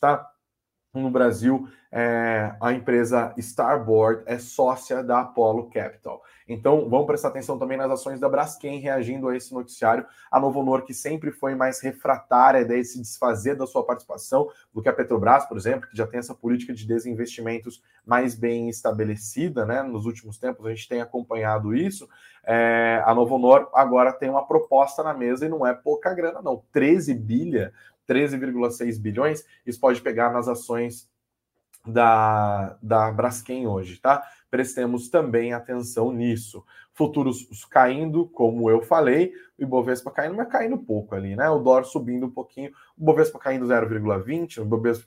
tá? 0.01 0.33
No 1.01 1.11
Brasil, 1.11 1.69
é, 1.91 2.55
a 2.61 2.73
empresa 2.73 3.33
Starboard 3.37 4.23
é 4.27 4.39
sócia 4.39 5.03
da 5.03 5.21
Apollo 5.21 5.71
Capital. 5.71 6.23
Então, 6.49 6.89
vamos 6.89 7.07
prestar 7.07 7.29
atenção 7.29 7.59
também 7.59 7.77
nas 7.77 7.91
ações 7.91 8.21
da 8.21 8.29
Braskem 8.29 8.79
reagindo 8.79 9.29
a 9.29 9.37
esse 9.37 9.53
noticiário. 9.53 10.07
A 10.31 10.39
Novo 10.39 10.61
Honor, 10.61 10.83
que 10.85 10.95
sempre 10.95 11.33
foi 11.33 11.55
mais 11.55 11.81
refratária 11.81 12.65
de 12.65 12.85
se 12.85 13.01
desfazer 13.01 13.57
da 13.57 13.67
sua 13.67 13.85
participação 13.85 14.49
do 14.73 14.81
que 14.81 14.89
a 14.89 14.93
Petrobras, 14.93 15.45
por 15.47 15.57
exemplo, 15.57 15.89
que 15.89 15.97
já 15.97 16.07
tem 16.07 16.21
essa 16.21 16.35
política 16.35 16.73
de 16.73 16.87
desinvestimentos 16.87 17.83
mais 18.05 18.37
bem 18.37 18.69
estabelecida, 18.69 19.67
né? 19.67 19.83
Nos 19.83 20.07
últimos 20.07 20.39
tempos 20.39 20.65
a 20.67 20.71
gente 20.71 20.89
tem 20.89 21.01
acompanhado 21.01 21.75
isso. 21.75 22.09
É, 22.45 23.03
a 23.05 23.13
Novo 23.13 23.35
Honor 23.35 23.69
agora 23.75 24.13
tem 24.13 24.31
uma 24.31 24.47
proposta 24.47 25.03
na 25.03 25.13
mesa 25.13 25.47
e 25.47 25.49
não 25.49 25.67
é 25.67 25.75
pouca 25.75 26.15
grana, 26.15 26.41
não. 26.41 26.63
13 26.73 27.13
bilha 27.13 27.73
13,6 28.09 28.99
bilhões, 29.01 29.45
isso 29.67 29.81
pode 29.81 30.01
pegar 30.01 30.33
nas 30.33 30.49
ações 30.49 31.09
da, 31.87 32.77
da 32.83 33.11
Braskem 33.13 33.67
hoje, 33.67 33.99
tá? 33.99 34.23
Prestemos 34.57 35.11
também 35.11 35.53
atenção 35.53 36.11
nisso. 36.11 36.65
Futuros 36.95 37.47
caindo, 37.71 38.27
como 38.27 38.71
eu 38.71 38.81
falei, 38.81 39.35
o 39.59 39.63
Ibovespa 39.63 40.11
caindo, 40.11 40.35
mas 40.35 40.49
caindo 40.49 40.79
pouco 40.79 41.15
ali, 41.15 41.37
né? 41.37 41.47
O 41.51 41.59
dólar 41.59 41.85
subindo 41.85 42.25
um 42.25 42.31
pouquinho, 42.31 42.71
o 42.97 43.03
Ibovespa 43.03 43.39
caindo 43.39 43.67
0,20, 43.67 44.57
o 44.57 44.63
Ibovespa, 44.63 45.07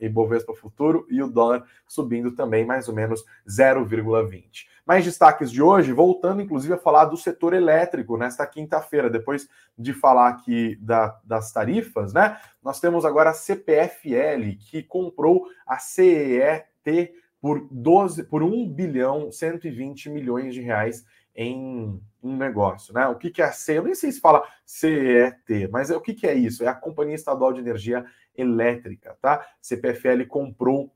Ibovespa 0.00 0.54
futuro 0.54 1.08
e 1.10 1.20
o 1.20 1.26
dólar 1.26 1.64
subindo 1.88 2.30
também 2.36 2.64
mais 2.64 2.86
ou 2.86 2.94
menos 2.94 3.24
0,20. 3.48 4.68
Mais 4.86 5.04
destaques 5.04 5.50
de 5.50 5.60
hoje, 5.60 5.92
voltando 5.92 6.40
inclusive 6.40 6.74
a 6.74 6.78
falar 6.78 7.06
do 7.06 7.16
setor 7.16 7.54
elétrico 7.54 8.16
nesta 8.16 8.46
quinta-feira, 8.46 9.10
depois 9.10 9.48
de 9.76 9.92
falar 9.92 10.28
aqui 10.28 10.76
da, 10.76 11.18
das 11.24 11.52
tarifas, 11.52 12.12
né? 12.12 12.38
Nós 12.62 12.78
temos 12.78 13.04
agora 13.04 13.30
a 13.30 13.34
CPFL, 13.34 14.56
que 14.70 14.84
comprou 14.84 15.48
a 15.66 15.78
CET 15.78 17.12
por 17.40 17.66
12, 17.70 18.24
por 18.24 18.42
1 18.42 18.68
bilhão 18.68 19.30
120 19.30 20.10
milhões 20.10 20.54
de 20.54 20.60
reais 20.60 21.04
em 21.34 22.00
um 22.20 22.36
negócio, 22.36 22.92
né? 22.92 23.06
O 23.06 23.14
que, 23.14 23.30
que 23.30 23.40
é 23.40 23.44
a 23.44 23.52
C? 23.52 23.78
Eu 23.78 23.84
nem 23.84 23.94
sei 23.94 24.10
se 24.10 24.20
fala 24.20 24.42
CET, 24.66 25.68
mas 25.70 25.90
é 25.90 25.96
o 25.96 26.00
que, 26.00 26.12
que 26.12 26.26
é 26.26 26.34
isso? 26.34 26.64
É 26.64 26.66
a 26.66 26.74
Companhia 26.74 27.14
Estadual 27.14 27.52
de 27.52 27.60
Energia 27.60 28.04
Elétrica, 28.36 29.16
tá? 29.20 29.46
CPFL 29.60 30.26
comprou 30.26 30.92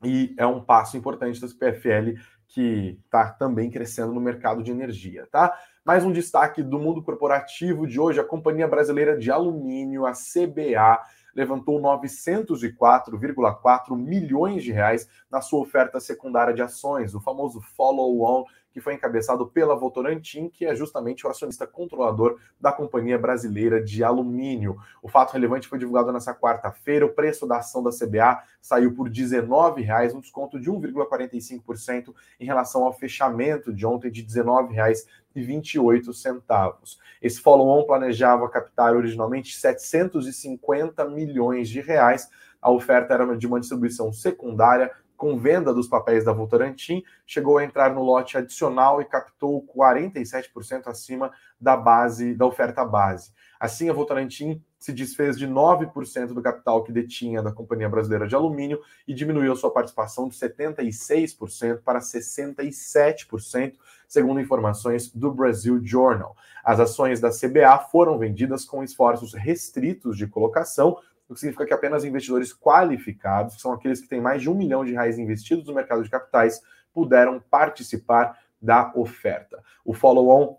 e 0.03 0.35
é 0.37 0.45
um 0.45 0.63
passo 0.63 0.95
importante 0.95 1.41
da 1.41 1.47
CPFL 1.47 2.19
que 2.47 2.99
está 3.03 3.31
também 3.31 3.71
crescendo 3.71 4.13
no 4.13 4.21
mercado 4.21 4.61
de 4.61 4.69
energia, 4.69 5.27
tá? 5.31 5.57
Mais 5.83 6.05
um 6.05 6.11
destaque 6.11 6.61
do 6.61 6.77
mundo 6.77 7.01
corporativo 7.01 7.87
de 7.87 7.99
hoje: 7.99 8.19
a 8.19 8.23
Companhia 8.23 8.67
Brasileira 8.67 9.17
de 9.17 9.31
Alumínio, 9.31 10.05
a 10.05 10.11
CBA, 10.11 11.01
levantou 11.37 11.79
904,4 11.79 13.95
milhões 13.95 14.63
de 14.63 14.71
reais 14.71 15.07
na 15.29 15.39
sua 15.39 15.61
oferta 15.61 15.99
secundária 15.99 16.51
de 16.53 16.63
ações, 16.63 17.13
o 17.13 17.21
famoso 17.21 17.61
follow-on, 17.61 18.43
que 18.77 18.81
foi 18.81 18.93
encabeçado 18.93 19.47
pela 19.47 19.75
Votorantim, 19.75 20.49
que 20.49 20.63
é 20.63 20.75
justamente 20.75 21.25
o 21.25 21.29
acionista 21.31 21.65
controlador 21.65 22.37
da 22.61 22.71
Companhia 22.71 23.17
Brasileira 23.17 23.83
de 23.83 24.03
Alumínio. 24.03 24.77
O 25.01 25.09
fato 25.09 25.33
relevante 25.33 25.67
foi 25.67 25.79
divulgado 25.79 26.13
nessa 26.13 26.31
quarta-feira. 26.31 27.03
O 27.03 27.09
preço 27.09 27.47
da 27.47 27.57
ação 27.57 27.81
da 27.81 27.89
CBA 27.89 28.39
saiu 28.61 28.93
por 28.93 29.07
R$ 29.07 29.13
19,00, 29.15 30.13
um 30.13 30.19
desconto 30.19 30.59
de 30.59 30.69
1,45% 30.69 32.13
em 32.39 32.45
relação 32.45 32.83
ao 32.83 32.93
fechamento 32.93 33.73
de 33.73 33.83
ontem 33.83 34.11
de 34.11 34.21
R$ 34.21 34.27
19,28. 34.27 36.97
Esse 37.19 37.41
follow-on 37.41 37.83
planejava 37.83 38.47
captar 38.47 38.95
originalmente 38.95 39.57
750 39.57 41.03
milhões 41.05 41.67
de 41.67 41.81
reais. 41.81 42.29
A 42.61 42.69
oferta 42.69 43.15
era 43.15 43.35
de 43.35 43.47
uma 43.47 43.59
distribuição 43.59 44.13
secundária 44.13 44.91
com 45.17 45.37
venda 45.37 45.73
dos 45.73 45.87
papéis 45.87 46.23
da 46.23 46.31
Votorantim, 46.31 47.03
chegou 47.25 47.57
a 47.57 47.63
entrar 47.63 47.93
no 47.93 48.03
lote 48.03 48.37
adicional 48.37 49.01
e 49.01 49.05
captou 49.05 49.65
47% 49.75 50.87
acima 50.87 51.31
da 51.59 51.75
base 51.75 52.35
da 52.35 52.45
oferta 52.45 52.85
base. 52.85 53.33
Assim, 53.59 53.89
a 53.89 53.93
Votorantim 53.93 54.63
se 54.77 54.93
desfez 54.93 55.37
de 55.37 55.47
9% 55.47 56.27
do 56.27 56.41
capital 56.41 56.83
que 56.83 56.91
detinha 56.91 57.41
da 57.41 57.51
Companhia 57.51 57.89
Brasileira 57.89 58.27
de 58.27 58.35
Alumínio 58.35 58.79
e 59.07 59.13
diminuiu 59.13 59.55
sua 59.55 59.71
participação 59.71 60.29
de 60.29 60.35
76% 60.35 61.81
para 61.83 61.99
67%, 61.99 63.73
segundo 64.07 64.39
informações 64.39 65.11
do 65.11 65.33
Brasil 65.33 65.83
Journal. 65.83 66.35
As 66.63 66.79
ações 66.79 67.19
da 67.19 67.31
CBA 67.31 67.79
foram 67.91 68.19
vendidas 68.19 68.63
com 68.63 68.83
esforços 68.83 69.33
restritos 69.33 70.15
de 70.15 70.27
colocação 70.27 70.99
o 71.29 71.33
que 71.33 71.39
significa 71.39 71.65
que 71.65 71.73
apenas 71.73 72.05
investidores 72.05 72.53
qualificados, 72.53 73.55
que 73.55 73.61
são 73.61 73.73
aqueles 73.73 73.99
que 73.99 74.07
têm 74.07 74.21
mais 74.21 74.41
de 74.41 74.49
um 74.49 74.55
milhão 74.55 74.85
de 74.85 74.93
reais 74.93 75.19
investidos 75.19 75.67
no 75.67 75.73
mercado 75.73 76.03
de 76.03 76.09
capitais, 76.09 76.61
puderam 76.93 77.39
participar 77.39 78.37
da 78.61 78.91
oferta. 78.95 79.61
O 79.85 79.93
follow-on 79.93 80.57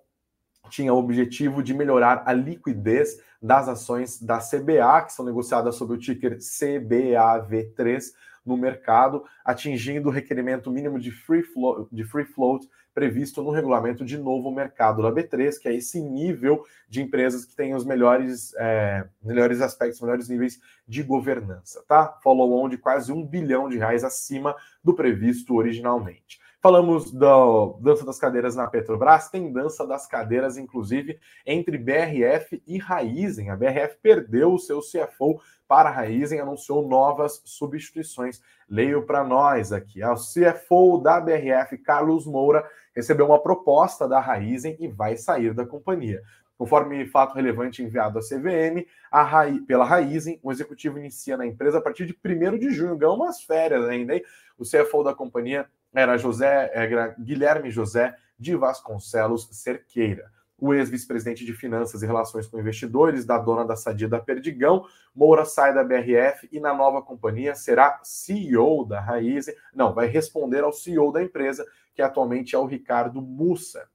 tinha 0.69 0.93
o 0.93 0.99
objetivo 0.99 1.63
de 1.63 1.73
melhorar 1.75 2.23
a 2.27 2.33
liquidez 2.33 3.21
das 3.41 3.69
ações 3.69 4.21
da 4.21 4.39
CBA, 4.39 5.03
que 5.07 5.13
são 5.13 5.25
negociadas 5.25 5.77
sob 5.77 5.95
o 5.95 5.99
ticker 5.99 6.39
CBAV3 6.39 8.13
no 8.49 8.57
mercado, 8.57 9.25
atingindo 9.45 10.09
o 10.09 10.13
requerimento 10.13 10.71
mínimo 10.71 10.99
de 10.99 11.11
free, 11.11 11.43
float, 11.43 11.89
de 11.95 12.05
free 12.05 12.25
float 12.25 12.67
previsto 12.99 13.45
no 13.45 13.51
regulamento 13.51 14.05
de 14.05 14.19
novo 14.19 14.51
mercado 14.51 15.03
da 15.03 15.13
B3, 15.13 15.57
que 15.61 15.69
é 15.69 15.75
esse 15.75 16.01
nível 16.01 16.65
de 16.89 17.01
empresas 17.01 17.45
que 17.45 17.55
têm 17.55 17.73
os 17.73 17.85
melhores, 17.85 18.53
é, 18.57 19.07
melhores 19.23 19.61
aspectos, 19.61 20.01
melhores 20.01 20.29
níveis 20.29 20.61
de 20.87 21.05
governança, 21.05 21.85
tá? 21.87 22.19
Follow-on 22.25 22.69
de 22.69 22.77
quase 22.77 23.13
um 23.13 23.25
bilhão 23.25 23.69
de 23.69 23.79
reais 23.79 24.03
acima 24.03 24.57
do 24.83 24.95
previsto 24.95 25.55
originalmente. 25.55 26.41
Falamos 26.61 27.13
da 27.13 27.37
dança 27.81 28.05
das 28.05 28.19
cadeiras 28.19 28.57
na 28.57 28.67
Petrobras, 28.67 29.31
tem 29.31 29.53
dança 29.53 29.87
das 29.87 30.09
cadeiras, 30.09 30.57
inclusive, 30.57 31.21
entre 31.47 31.79
BRF 31.79 32.61
e 32.67 32.79
Raizen. 32.79 33.51
A 33.51 33.57
BRF 33.57 33.97
perdeu 34.03 34.53
o 34.53 34.59
seu 34.59 34.81
CFO 34.81 35.41
para 35.69 35.91
a 35.91 35.93
Raizen, 35.93 36.41
anunciou 36.41 36.89
novas 36.89 37.43
substituições. 37.45 38.41
Leio 38.69 39.05
para 39.07 39.23
nós 39.23 39.71
aqui. 39.71 40.03
O 40.03 40.15
CFO 40.15 40.99
da 40.99 41.21
BRF, 41.21 41.77
Carlos 41.79 42.27
Moura, 42.27 42.69
recebeu 42.97 43.27
uma 43.27 43.41
proposta 43.41 44.09
da 44.09 44.19
Raizen 44.19 44.77
e 44.81 44.89
vai 44.89 45.17
sair 45.17 45.55
da 45.55 45.67
companhia. 45.67 46.23
Conforme 46.57 47.07
fato 47.07 47.35
relevante 47.35 47.85
enviado 47.85 48.19
à 48.19 48.23
CVM, 48.23 48.85
pela 49.67 49.85
Raizen, 49.85 50.41
o 50.43 50.51
executivo 50.51 50.99
inicia 50.99 51.37
na 51.37 51.47
empresa 51.47 51.79
a 51.79 51.81
partir 51.81 52.05
de 52.05 52.19
1 52.25 52.59
de 52.59 52.71
junho, 52.71 52.97
ganhou 52.97 53.15
umas 53.15 53.43
férias 53.43 53.85
ainda, 53.85 54.17
hein? 54.17 54.23
O 54.59 54.65
CFO 54.65 55.05
da 55.05 55.15
companhia 55.15 55.69
era 55.95 56.19
José 56.19 56.71
era 56.75 57.15
Guilherme 57.19 57.71
José 57.71 58.17
de 58.37 58.57
Vasconcelos 58.57 59.49
Cerqueira. 59.53 60.33
O 60.59 60.75
ex-vice-presidente 60.75 61.45
de 61.45 61.53
Finanças 61.53 62.03
e 62.03 62.07
Relações 62.07 62.47
com 62.49 62.59
Investidores, 62.59 63.25
da 63.25 63.39
dona 63.39 63.65
da 63.65 63.77
Sadia 63.77 64.09
da 64.09 64.19
Perdigão, 64.19 64.85
Moura 65.15 65.45
sai 65.45 65.73
da 65.73 65.85
BRF 65.85 66.49
e 66.51 66.59
na 66.59 66.75
nova 66.75 67.01
companhia 67.01 67.55
será 67.55 68.01
CEO 68.03 68.85
da 68.85 69.01
Raizen. 69.01 69.55
Não, 69.73 69.95
vai 69.95 70.09
responder 70.09 70.65
ao 70.65 70.73
CEO 70.73 71.13
da 71.13 71.23
empresa, 71.23 71.65
que 71.95 72.03
atualmente 72.03 72.57
é 72.57 72.59
o 72.59 72.67
Ricardo 72.67 73.23
Mussa. 73.23 73.89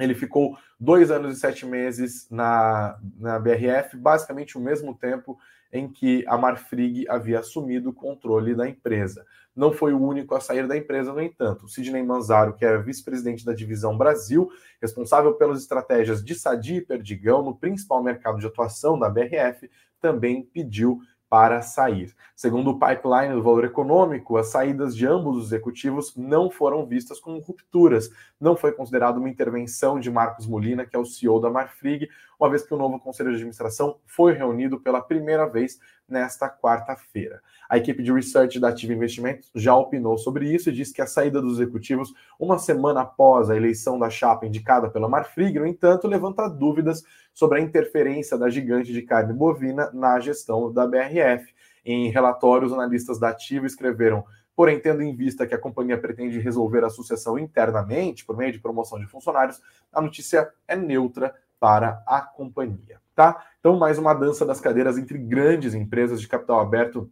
Ele 0.00 0.14
ficou 0.14 0.56
dois 0.80 1.10
anos 1.10 1.36
e 1.36 1.40
sete 1.40 1.66
meses 1.66 2.26
na, 2.30 2.98
na 3.18 3.38
BRF, 3.38 3.96
basicamente 3.96 4.56
o 4.56 4.60
mesmo 4.60 4.94
tempo 4.94 5.38
em 5.72 5.88
que 5.88 6.24
a 6.28 6.36
Marfrig 6.36 7.08
havia 7.08 7.38
assumido 7.38 7.90
o 7.90 7.94
controle 7.94 8.54
da 8.54 8.68
empresa. 8.68 9.24
Não 9.54 9.72
foi 9.72 9.92
o 9.92 10.00
único 10.00 10.34
a 10.34 10.40
sair 10.40 10.66
da 10.66 10.76
empresa, 10.76 11.12
no 11.12 11.20
entanto. 11.20 11.68
Sidney 11.68 12.02
Manzaro, 12.02 12.54
que 12.54 12.64
era 12.64 12.82
vice-presidente 12.82 13.44
da 13.44 13.52
divisão 13.52 13.96
Brasil, 13.96 14.50
responsável 14.80 15.34
pelas 15.34 15.60
estratégias 15.60 16.22
de 16.24 16.34
Sadi 16.34 16.76
e 16.76 16.80
Perdigão 16.80 17.42
no 17.42 17.56
principal 17.56 18.02
mercado 18.02 18.38
de 18.38 18.46
atuação 18.46 18.98
da 18.98 19.08
BRF, 19.08 19.70
também 20.00 20.42
pediu 20.42 21.00
para 21.32 21.62
sair. 21.62 22.14
Segundo 22.36 22.68
o 22.68 22.78
pipeline 22.78 23.32
do 23.32 23.42
valor 23.42 23.64
econômico, 23.64 24.36
as 24.36 24.48
saídas 24.48 24.94
de 24.94 25.06
ambos 25.06 25.38
os 25.38 25.46
executivos 25.46 26.14
não 26.14 26.50
foram 26.50 26.84
vistas 26.84 27.18
como 27.18 27.38
rupturas. 27.38 28.10
Não 28.38 28.54
foi 28.54 28.70
considerado 28.72 29.16
uma 29.16 29.30
intervenção 29.30 29.98
de 29.98 30.10
Marcos 30.10 30.46
Molina, 30.46 30.84
que 30.84 30.94
é 30.94 30.98
o 30.98 31.06
CEO 31.06 31.40
da 31.40 31.48
Marfrig, 31.48 32.06
uma 32.38 32.50
vez 32.50 32.64
que 32.64 32.74
o 32.74 32.76
novo 32.76 33.00
conselho 33.00 33.30
de 33.30 33.36
administração 33.36 33.96
foi 34.04 34.34
reunido 34.34 34.78
pela 34.78 35.00
primeira 35.00 35.46
vez 35.46 35.78
nesta 36.06 36.50
quarta-feira. 36.50 37.40
A 37.66 37.78
equipe 37.78 38.02
de 38.02 38.12
research 38.12 38.60
da 38.60 38.68
Ativa 38.68 38.92
Investimentos 38.92 39.50
já 39.54 39.74
opinou 39.74 40.18
sobre 40.18 40.52
isso 40.52 40.68
e 40.68 40.72
disse 40.72 40.92
que 40.92 41.00
a 41.00 41.06
saída 41.06 41.40
dos 41.40 41.58
executivos, 41.58 42.12
uma 42.38 42.58
semana 42.58 43.00
após 43.00 43.48
a 43.48 43.56
eleição 43.56 43.98
da 43.98 44.10
chapa 44.10 44.44
indicada 44.44 44.90
pela 44.90 45.08
Marfrig, 45.08 45.58
no 45.58 45.66
entanto, 45.66 46.06
levanta 46.06 46.46
dúvidas 46.46 47.02
sobre 47.32 47.58
a 47.58 47.62
interferência 47.62 48.36
da 48.36 48.48
gigante 48.48 48.92
de 48.92 49.02
carne 49.02 49.32
bovina 49.32 49.90
na 49.92 50.18
gestão 50.20 50.72
da 50.72 50.86
BRF. 50.86 51.52
Em 51.84 52.10
relatórios, 52.10 52.72
analistas 52.72 53.18
da 53.18 53.30
Ativa 53.30 53.66
escreveram 53.66 54.24
Porém, 54.54 54.78
tendo 54.78 55.02
em 55.02 55.14
vista 55.14 55.46
que 55.46 55.54
a 55.54 55.58
companhia 55.58 55.98
pretende 55.98 56.38
resolver 56.38 56.84
a 56.84 56.90
sucessão 56.90 57.38
internamente, 57.38 58.24
por 58.24 58.36
meio 58.36 58.52
de 58.52 58.58
promoção 58.58 58.98
de 58.98 59.06
funcionários, 59.06 59.60
a 59.92 60.00
notícia 60.00 60.52
é 60.68 60.76
neutra 60.76 61.34
para 61.58 62.02
a 62.06 62.20
companhia, 62.20 63.00
tá? 63.14 63.44
Então, 63.60 63.78
mais 63.78 63.98
uma 63.98 64.12
dança 64.12 64.44
das 64.44 64.60
cadeiras 64.60 64.98
entre 64.98 65.16
grandes 65.16 65.74
empresas 65.74 66.20
de 66.20 66.28
capital 66.28 66.60
aberto 66.60 67.10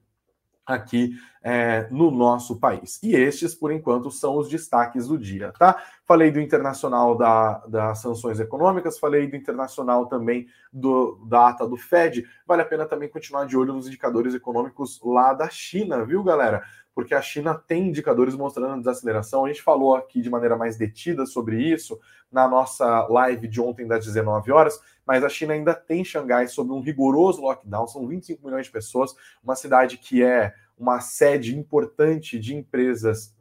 aqui 0.74 1.12
é, 1.42 1.88
no 1.90 2.10
nosso 2.10 2.58
país. 2.58 2.98
E 3.02 3.14
estes, 3.14 3.54
por 3.54 3.72
enquanto, 3.72 4.10
são 4.10 4.36
os 4.36 4.48
destaques 4.48 5.08
do 5.08 5.18
dia, 5.18 5.52
tá? 5.58 5.82
Falei 6.04 6.30
do 6.30 6.40
internacional 6.40 7.16
da, 7.16 7.58
das 7.66 7.98
sanções 7.98 8.38
econômicas, 8.38 8.98
falei 8.98 9.26
do 9.26 9.36
internacional 9.36 10.06
também 10.06 10.46
do, 10.72 11.18
da 11.26 11.48
ata 11.48 11.66
do 11.66 11.76
Fed. 11.76 12.26
Vale 12.46 12.62
a 12.62 12.66
pena 12.66 12.84
também 12.84 13.08
continuar 13.08 13.46
de 13.46 13.56
olho 13.56 13.72
nos 13.72 13.86
indicadores 13.86 14.34
econômicos 14.34 15.00
lá 15.02 15.32
da 15.32 15.48
China, 15.48 16.04
viu, 16.04 16.22
galera? 16.22 16.62
Porque 16.94 17.14
a 17.14 17.22
China 17.22 17.54
tem 17.54 17.88
indicadores 17.88 18.34
mostrando 18.34 18.78
desaceleração. 18.78 19.44
A 19.44 19.48
gente 19.48 19.62
falou 19.62 19.94
aqui 19.94 20.20
de 20.20 20.28
maneira 20.28 20.56
mais 20.56 20.76
detida 20.76 21.24
sobre 21.24 21.62
isso 21.62 21.98
na 22.30 22.46
nossa 22.46 23.06
live 23.08 23.48
de 23.48 23.60
ontem 23.60 23.86
das 23.86 24.04
19 24.04 24.52
horas, 24.52 24.80
mas 25.10 25.24
a 25.24 25.28
China 25.28 25.54
ainda 25.54 25.74
tem 25.74 26.04
Xangai 26.04 26.46
sob 26.46 26.70
um 26.70 26.80
rigoroso 26.80 27.42
lockdown, 27.42 27.88
são 27.88 28.06
25 28.06 28.46
milhões 28.46 28.66
de 28.66 28.70
pessoas, 28.70 29.12
uma 29.42 29.56
cidade 29.56 29.98
que 29.98 30.22
é 30.22 30.54
uma 30.78 31.00
sede 31.00 31.58
importante 31.58 32.38
de 32.38 32.54
empresas 32.54 33.34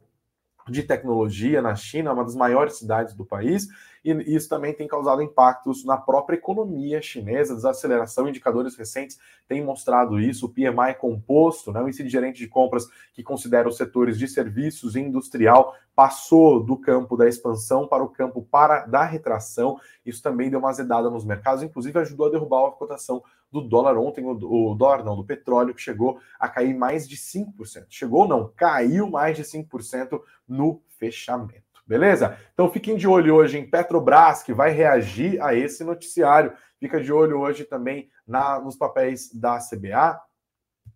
de 0.68 0.82
tecnologia 0.82 1.62
na 1.62 1.76
China, 1.76 2.12
uma 2.12 2.24
das 2.24 2.34
maiores 2.34 2.76
cidades 2.76 3.14
do 3.14 3.24
país, 3.24 3.68
e 4.04 4.34
isso 4.34 4.48
também 4.48 4.72
tem 4.72 4.88
causado 4.88 5.22
impactos 5.22 5.84
na 5.84 5.96
própria 5.96 6.36
economia 6.36 7.02
chinesa, 7.02 7.54
desaceleração, 7.54 8.28
indicadores 8.28 8.76
recentes 8.76 9.18
têm 9.46 9.62
mostrado 9.62 10.18
isso, 10.18 10.46
o 10.46 10.48
PMI 10.48 10.94
composto, 10.98 11.72
né, 11.72 11.80
o 11.80 11.86
índice 11.86 12.02
de 12.02 12.08
gerente 12.08 12.38
de 12.38 12.48
compras 12.48 12.86
que 13.12 13.22
considera 13.22 13.68
os 13.68 13.76
setores 13.76 14.18
de 14.18 14.26
serviços 14.26 14.96
e 14.96 15.00
industrial, 15.00 15.74
passou 15.94 16.62
do 16.62 16.76
campo 16.76 17.16
da 17.16 17.28
expansão 17.28 17.86
para 17.86 18.02
o 18.02 18.08
campo 18.08 18.42
para 18.42 18.86
da 18.86 19.04
retração, 19.04 19.78
isso 20.04 20.22
também 20.22 20.48
deu 20.48 20.58
uma 20.58 20.70
azedada 20.70 21.10
nos 21.10 21.24
mercados, 21.24 21.62
inclusive 21.62 21.98
ajudou 21.98 22.26
a 22.26 22.30
derrubar 22.30 22.68
a 22.68 22.72
cotação 22.72 23.22
do 23.50 23.60
dólar. 23.60 23.98
Ontem, 23.98 24.24
o, 24.24 24.30
o 24.30 24.74
dólar 24.74 25.04
não, 25.04 25.16
do 25.16 25.24
petróleo, 25.24 25.74
que 25.74 25.82
chegou 25.82 26.20
a 26.38 26.48
cair 26.48 26.74
mais 26.74 27.08
de 27.08 27.16
5%. 27.16 27.86
Chegou 27.88 28.26
não, 28.26 28.48
caiu 28.56 29.10
mais 29.10 29.36
de 29.36 29.42
5% 29.42 30.20
no 30.48 30.80
fechamento. 30.88 31.69
Beleza? 31.90 32.38
Então 32.52 32.70
fiquem 32.70 32.96
de 32.96 33.08
olho 33.08 33.34
hoje 33.34 33.58
em 33.58 33.68
Petrobras, 33.68 34.44
que 34.44 34.54
vai 34.54 34.70
reagir 34.70 35.42
a 35.42 35.56
esse 35.56 35.82
noticiário. 35.82 36.52
Fica 36.78 37.00
de 37.00 37.12
olho 37.12 37.40
hoje 37.40 37.64
também 37.64 38.08
na, 38.24 38.60
nos 38.60 38.76
papéis 38.76 39.34
da 39.34 39.58
CBA. 39.58 40.16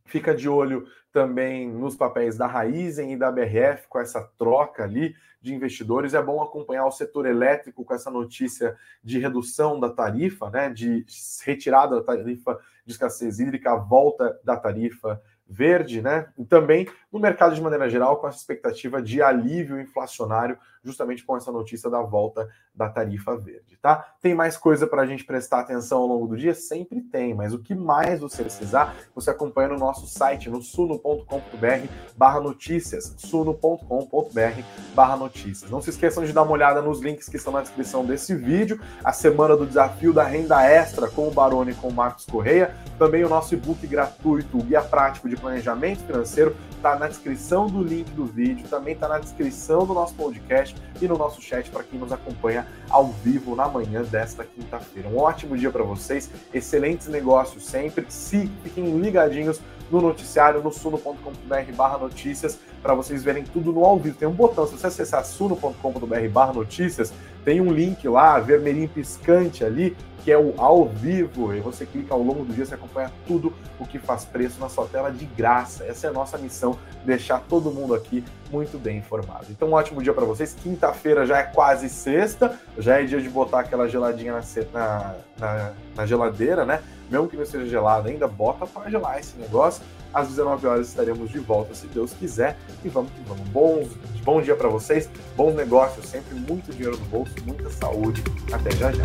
Fica 0.05 0.33
de 0.33 0.49
olho 0.49 0.87
também 1.13 1.69
nos 1.69 1.97
papéis 1.97 2.37
da 2.37 2.47
Raizen 2.47 3.13
e 3.13 3.17
da 3.17 3.33
BRF, 3.33 3.89
com 3.89 3.99
essa 3.99 4.23
troca 4.39 4.85
ali 4.85 5.17
de 5.43 5.53
investidores. 5.53 6.15
É 6.15 6.23
bom 6.23 6.41
acompanhar 6.41 6.87
o 6.87 6.93
setor 6.93 7.27
elétrico 7.27 7.85
com 7.85 7.93
essa 7.93 8.09
notícia 8.09 8.77
de 9.03 9.19
redução 9.19 9.81
da 9.81 9.91
tarifa, 9.91 10.49
né? 10.49 10.71
De 10.71 11.05
retirada 11.45 11.97
da 11.97 12.05
tarifa 12.05 12.57
de 12.87 12.93
escassez 12.93 13.41
hídrica, 13.41 13.75
volta 13.75 14.39
da 14.45 14.57
tarifa 14.57 15.21
verde, 15.45 16.01
né? 16.01 16.29
E 16.39 16.45
também 16.45 16.89
no 17.13 17.19
mercado 17.19 17.53
de 17.53 17.61
maneira 17.61 17.91
geral, 17.91 18.19
com 18.19 18.29
essa 18.29 18.39
expectativa 18.39 19.03
de 19.03 19.21
alívio 19.21 19.81
inflacionário 19.81 20.57
justamente 20.85 21.25
com 21.25 21.37
essa 21.37 21.51
notícia 21.51 21.88
da 21.88 22.01
volta 22.03 22.49
da 22.75 22.88
tarifa 22.88 23.37
verde, 23.37 23.77
tá? 23.81 24.14
Tem 24.20 24.35
mais 24.35 24.57
coisa 24.57 24.87
para 24.87 25.03
a 25.03 25.07
gente 25.07 25.25
prestar 25.25 25.61
atenção 25.61 26.03
ao 26.03 26.07
longo 26.07 26.27
do 26.27 26.37
dia? 26.37 26.55
Sempre 26.55 27.01
tem, 27.01 27.35
mas 27.35 27.55
o 27.55 27.59
que 27.59 27.75
mais 27.75 28.20
você 28.20 28.42
precisar, 28.42 28.94
você 29.14 29.31
acompanha 29.31 29.68
no 29.68 29.79
nosso 29.79 30.07
site, 30.07 30.51
no 30.51 30.61
suno.com.br 30.61 31.88
barra 32.17 32.40
notícias, 32.40 33.15
suno.com.br 33.19 34.63
barra 34.94 35.17
notícias. 35.17 35.71
Não 35.71 35.81
se 35.81 35.90
esqueçam 35.90 36.25
de 36.25 36.33
dar 36.33 36.42
uma 36.42 36.52
olhada 36.52 36.83
nos 36.83 37.00
links 37.00 37.29
que 37.29 37.37
estão 37.37 37.52
na 37.52 37.63
descrição 37.63 38.04
desse 38.04 38.35
vídeo, 38.35 38.81
a 39.02 39.13
semana 39.13 39.56
do 39.56 39.67
desafio 39.67 40.13
da 40.13 40.25
renda 40.25 40.63
extra 40.63 41.09
com 41.09 41.29
o 41.29 41.31
Barone 41.31 41.73
e 41.73 41.75
com 41.75 41.88
o 41.88 41.92
Marcos 41.92 42.27
Correia, 42.27 42.75
também 42.98 43.25
o 43.25 43.29
nosso 43.29 43.54
e-book 43.54 43.87
gratuito, 43.87 44.59
o 44.59 44.63
Guia 44.63 44.83
Prático 44.83 45.29
de 45.29 45.37
Planejamento 45.37 46.02
Financeiro, 46.04 46.56
está 46.77 46.98
na 46.98 47.09
descrição 47.09 47.67
do 47.67 47.83
link 47.83 48.11
do 48.11 48.27
vídeo, 48.27 48.69
também 48.69 48.94
está 48.94 49.09
na 49.09 49.19
descrição 49.19 49.87
do 49.87 49.94
nosso 49.94 50.15
podcast 50.15 50.73
e 51.00 51.08
no 51.08 51.16
nosso 51.16 51.40
chat 51.42 51.70
para 51.70 51.83
quem 51.83 51.98
nos 51.98 52.12
acompanha 52.12 52.66
ao 52.88 53.08
vivo 53.08 53.56
na 53.56 53.68
manhã 53.68 54.02
desta 54.02 54.44
quinta-feira. 54.44 55.08
Um 55.08 55.18
ótimo 55.18 55.56
dia 55.56 55.70
para 55.70 55.83
vocês, 55.83 56.31
excelentes 56.52 57.08
negócios 57.08 57.64
sempre. 57.64 58.06
Se 58.08 58.50
fiquem 58.62 58.98
ligadinhos 58.98 59.60
no 59.90 60.00
noticiário 60.00 60.62
no 60.62 60.72
suno.com.br 60.72 61.72
barra 61.77 61.98
notícias 61.98 62.58
para 62.83 62.94
vocês 62.94 63.22
verem 63.22 63.44
tudo 63.44 63.72
no 63.72 63.85
ao 63.85 63.98
vivo. 63.98 64.16
Tem 64.16 64.29
um 64.29 64.33
botão, 64.33 64.66
se 64.66 64.77
você 64.77 64.87
acessar 64.87 65.25
suno.com.br 65.25 66.29
barra 66.31 66.52
notícias, 66.52 67.12
tem 67.44 67.60
um 67.60 67.72
link 67.72 68.06
lá, 68.08 68.38
vermelhinho 68.38 68.88
piscante 68.88 69.64
ali, 69.64 69.96
que 70.25 70.33
é 70.33 70.38
o 70.38 70.54
ao 70.56 70.88
vivo, 70.88 71.54
e 71.54 71.60
você 71.60 71.85
clica 71.85 72.14
ao 72.14 72.22
longo 72.22 72.46
do 72.46 72.54
dia, 72.54 72.64
você 72.64 72.75
acompanha 72.75 73.12
tudo 73.27 73.52
o 73.79 73.87
que 73.87 73.98
faz 73.98 74.25
preço 74.25 74.58
na 74.58 74.70
sua 74.70 74.87
tela 74.87 75.10
de 75.12 75.27
graça. 75.27 75.85
Essa 75.85 76.06
é 76.06 76.10
a 76.10 76.12
nossa 76.14 76.38
missão, 76.38 76.79
deixar 77.04 77.40
todo 77.40 77.70
mundo 77.70 77.94
aqui 77.94 78.25
muito 78.50 78.79
bem 78.79 78.96
informado. 78.96 79.46
Então, 79.50 79.68
um 79.68 79.72
ótimo 79.75 80.02
dia 80.02 80.14
para 80.14 80.25
vocês. 80.25 80.56
Quinta-feira 80.62 81.27
já 81.27 81.38
é 81.38 81.42
quase 81.42 81.90
sexta, 81.90 82.58
já 82.79 83.00
é 83.00 83.04
dia 83.04 83.20
de 83.20 83.29
botar 83.29 83.60
aquela 83.60 83.87
geladinha 83.87 84.40
na, 84.72 85.14
na, 85.38 85.72
na 85.94 86.06
geladeira, 86.06 86.64
né? 86.64 86.83
Mesmo 87.10 87.29
que 87.29 87.37
não 87.37 87.44
seja 87.44 87.66
gelado 87.66 88.08
ainda, 88.08 88.27
bota 88.27 88.66
para 88.66 88.90
gelar 88.90 89.18
esse 89.18 89.37
negócio. 89.37 89.83
Às 90.12 90.29
19 90.29 90.66
horas 90.66 90.88
estaremos 90.88 91.29
de 91.29 91.38
volta, 91.38 91.75
se 91.75 91.87
Deus 91.88 92.14
quiser. 92.14 92.56
E 92.83 92.88
vamos 92.88 93.10
que 93.12 93.20
vamos. 93.29 93.46
Bom, 93.48 93.87
bom 94.22 94.40
dia 94.40 94.56
para 94.56 94.68
vocês, 94.68 95.10
bons 95.37 95.54
negócios, 95.54 96.06
sempre 96.06 96.35
muito 96.35 96.72
dinheiro 96.72 96.96
no 96.96 97.04
bolso, 97.06 97.35
muita 97.44 97.68
saúde. 97.68 98.25
Até 98.50 98.70
já 98.70 98.90
já. 98.90 99.04